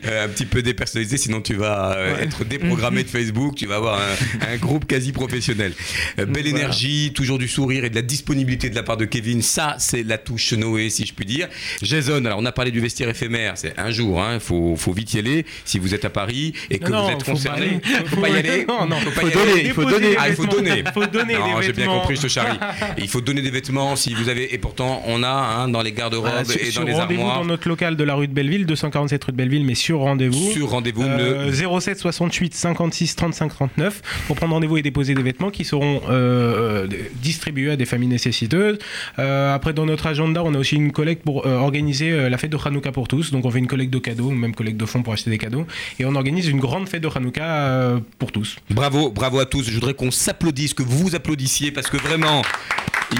[0.04, 4.52] un petit peu dépersonnalisée, sinon tu vas être déprogrammé de Facebook, tu vas avoir un,
[4.52, 5.72] un groupe quasi professionnel.
[6.16, 6.48] Belle Voilà.
[6.50, 10.02] énergie, toujours du sourire et de la disponibilité de la part de Kevin, ça c'est
[10.02, 11.48] la touche Noé si je puis dire.
[11.80, 15.14] Jason, alors on a parlé du vestiaire éphémère, c'est un jour, il faut, faut vite
[15.14, 16.41] y aller si vous êtes à Paris.
[16.42, 17.78] Pays et que Non, vous êtes faut concerné.
[17.80, 18.06] pas aller.
[18.06, 18.66] Faut pas y aller.
[18.68, 19.62] Non, non, faut pas faut y donner, aller.
[19.66, 20.84] il faut donner Ah, il faut donner.
[20.94, 22.58] Faut donner Non, j'ai bien compris, je te charrie.
[22.98, 24.54] Il faut donner des vêtements si vous avez.
[24.54, 27.38] Et pourtant, on a hein, dans les garde-robes Voilà, et sur dans les rendez-vous armoires.
[27.40, 30.50] dans notre local de la rue de Belleville, 247 rue de Belleville, mais sur rendez-vous.
[30.52, 35.22] Sur rendez-vous, Euh, ne- 07 68 56 35 39 pour prendre rendez-vous et déposer des
[35.22, 36.88] vêtements qui seront euh, euh,
[37.22, 38.78] distribués à des familles nécessiteuses.
[39.18, 42.58] Euh, après, dans notre agenda, on a aussi une collecte pour organiser la fête de
[42.64, 43.30] Hanouka pour tous.
[43.32, 45.66] Donc, on fait une collecte de cadeaux, même collecte de fonds pour acheter des cadeaux.
[45.98, 48.56] Et on organise une grande fête de Hanouka euh, pour tous.
[48.70, 49.64] Bravo, bravo à tous.
[49.64, 52.42] Je voudrais qu'on s'applaudisse, que vous vous applaudissiez parce que vraiment.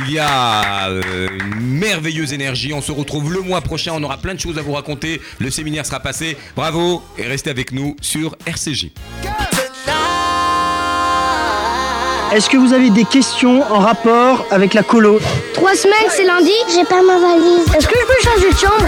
[0.07, 2.73] Il y a euh, une merveilleuse énergie.
[2.73, 3.93] On se retrouve le mois prochain.
[3.95, 5.21] On aura plein de choses à vous raconter.
[5.39, 6.39] Le séminaire sera passé.
[6.57, 8.91] Bravo et restez avec nous sur RCJ.
[12.33, 15.21] Est-ce que vous avez des questions en rapport avec la colo?
[15.53, 17.67] Trois semaines, c'est lundi, j'ai pas ma valise.
[17.77, 18.87] Est-ce que je peux changer de chambre?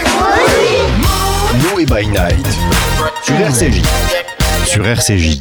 [1.63, 2.84] No et by Night
[3.23, 3.83] sur RCJ.
[4.67, 5.41] Sur RCJ.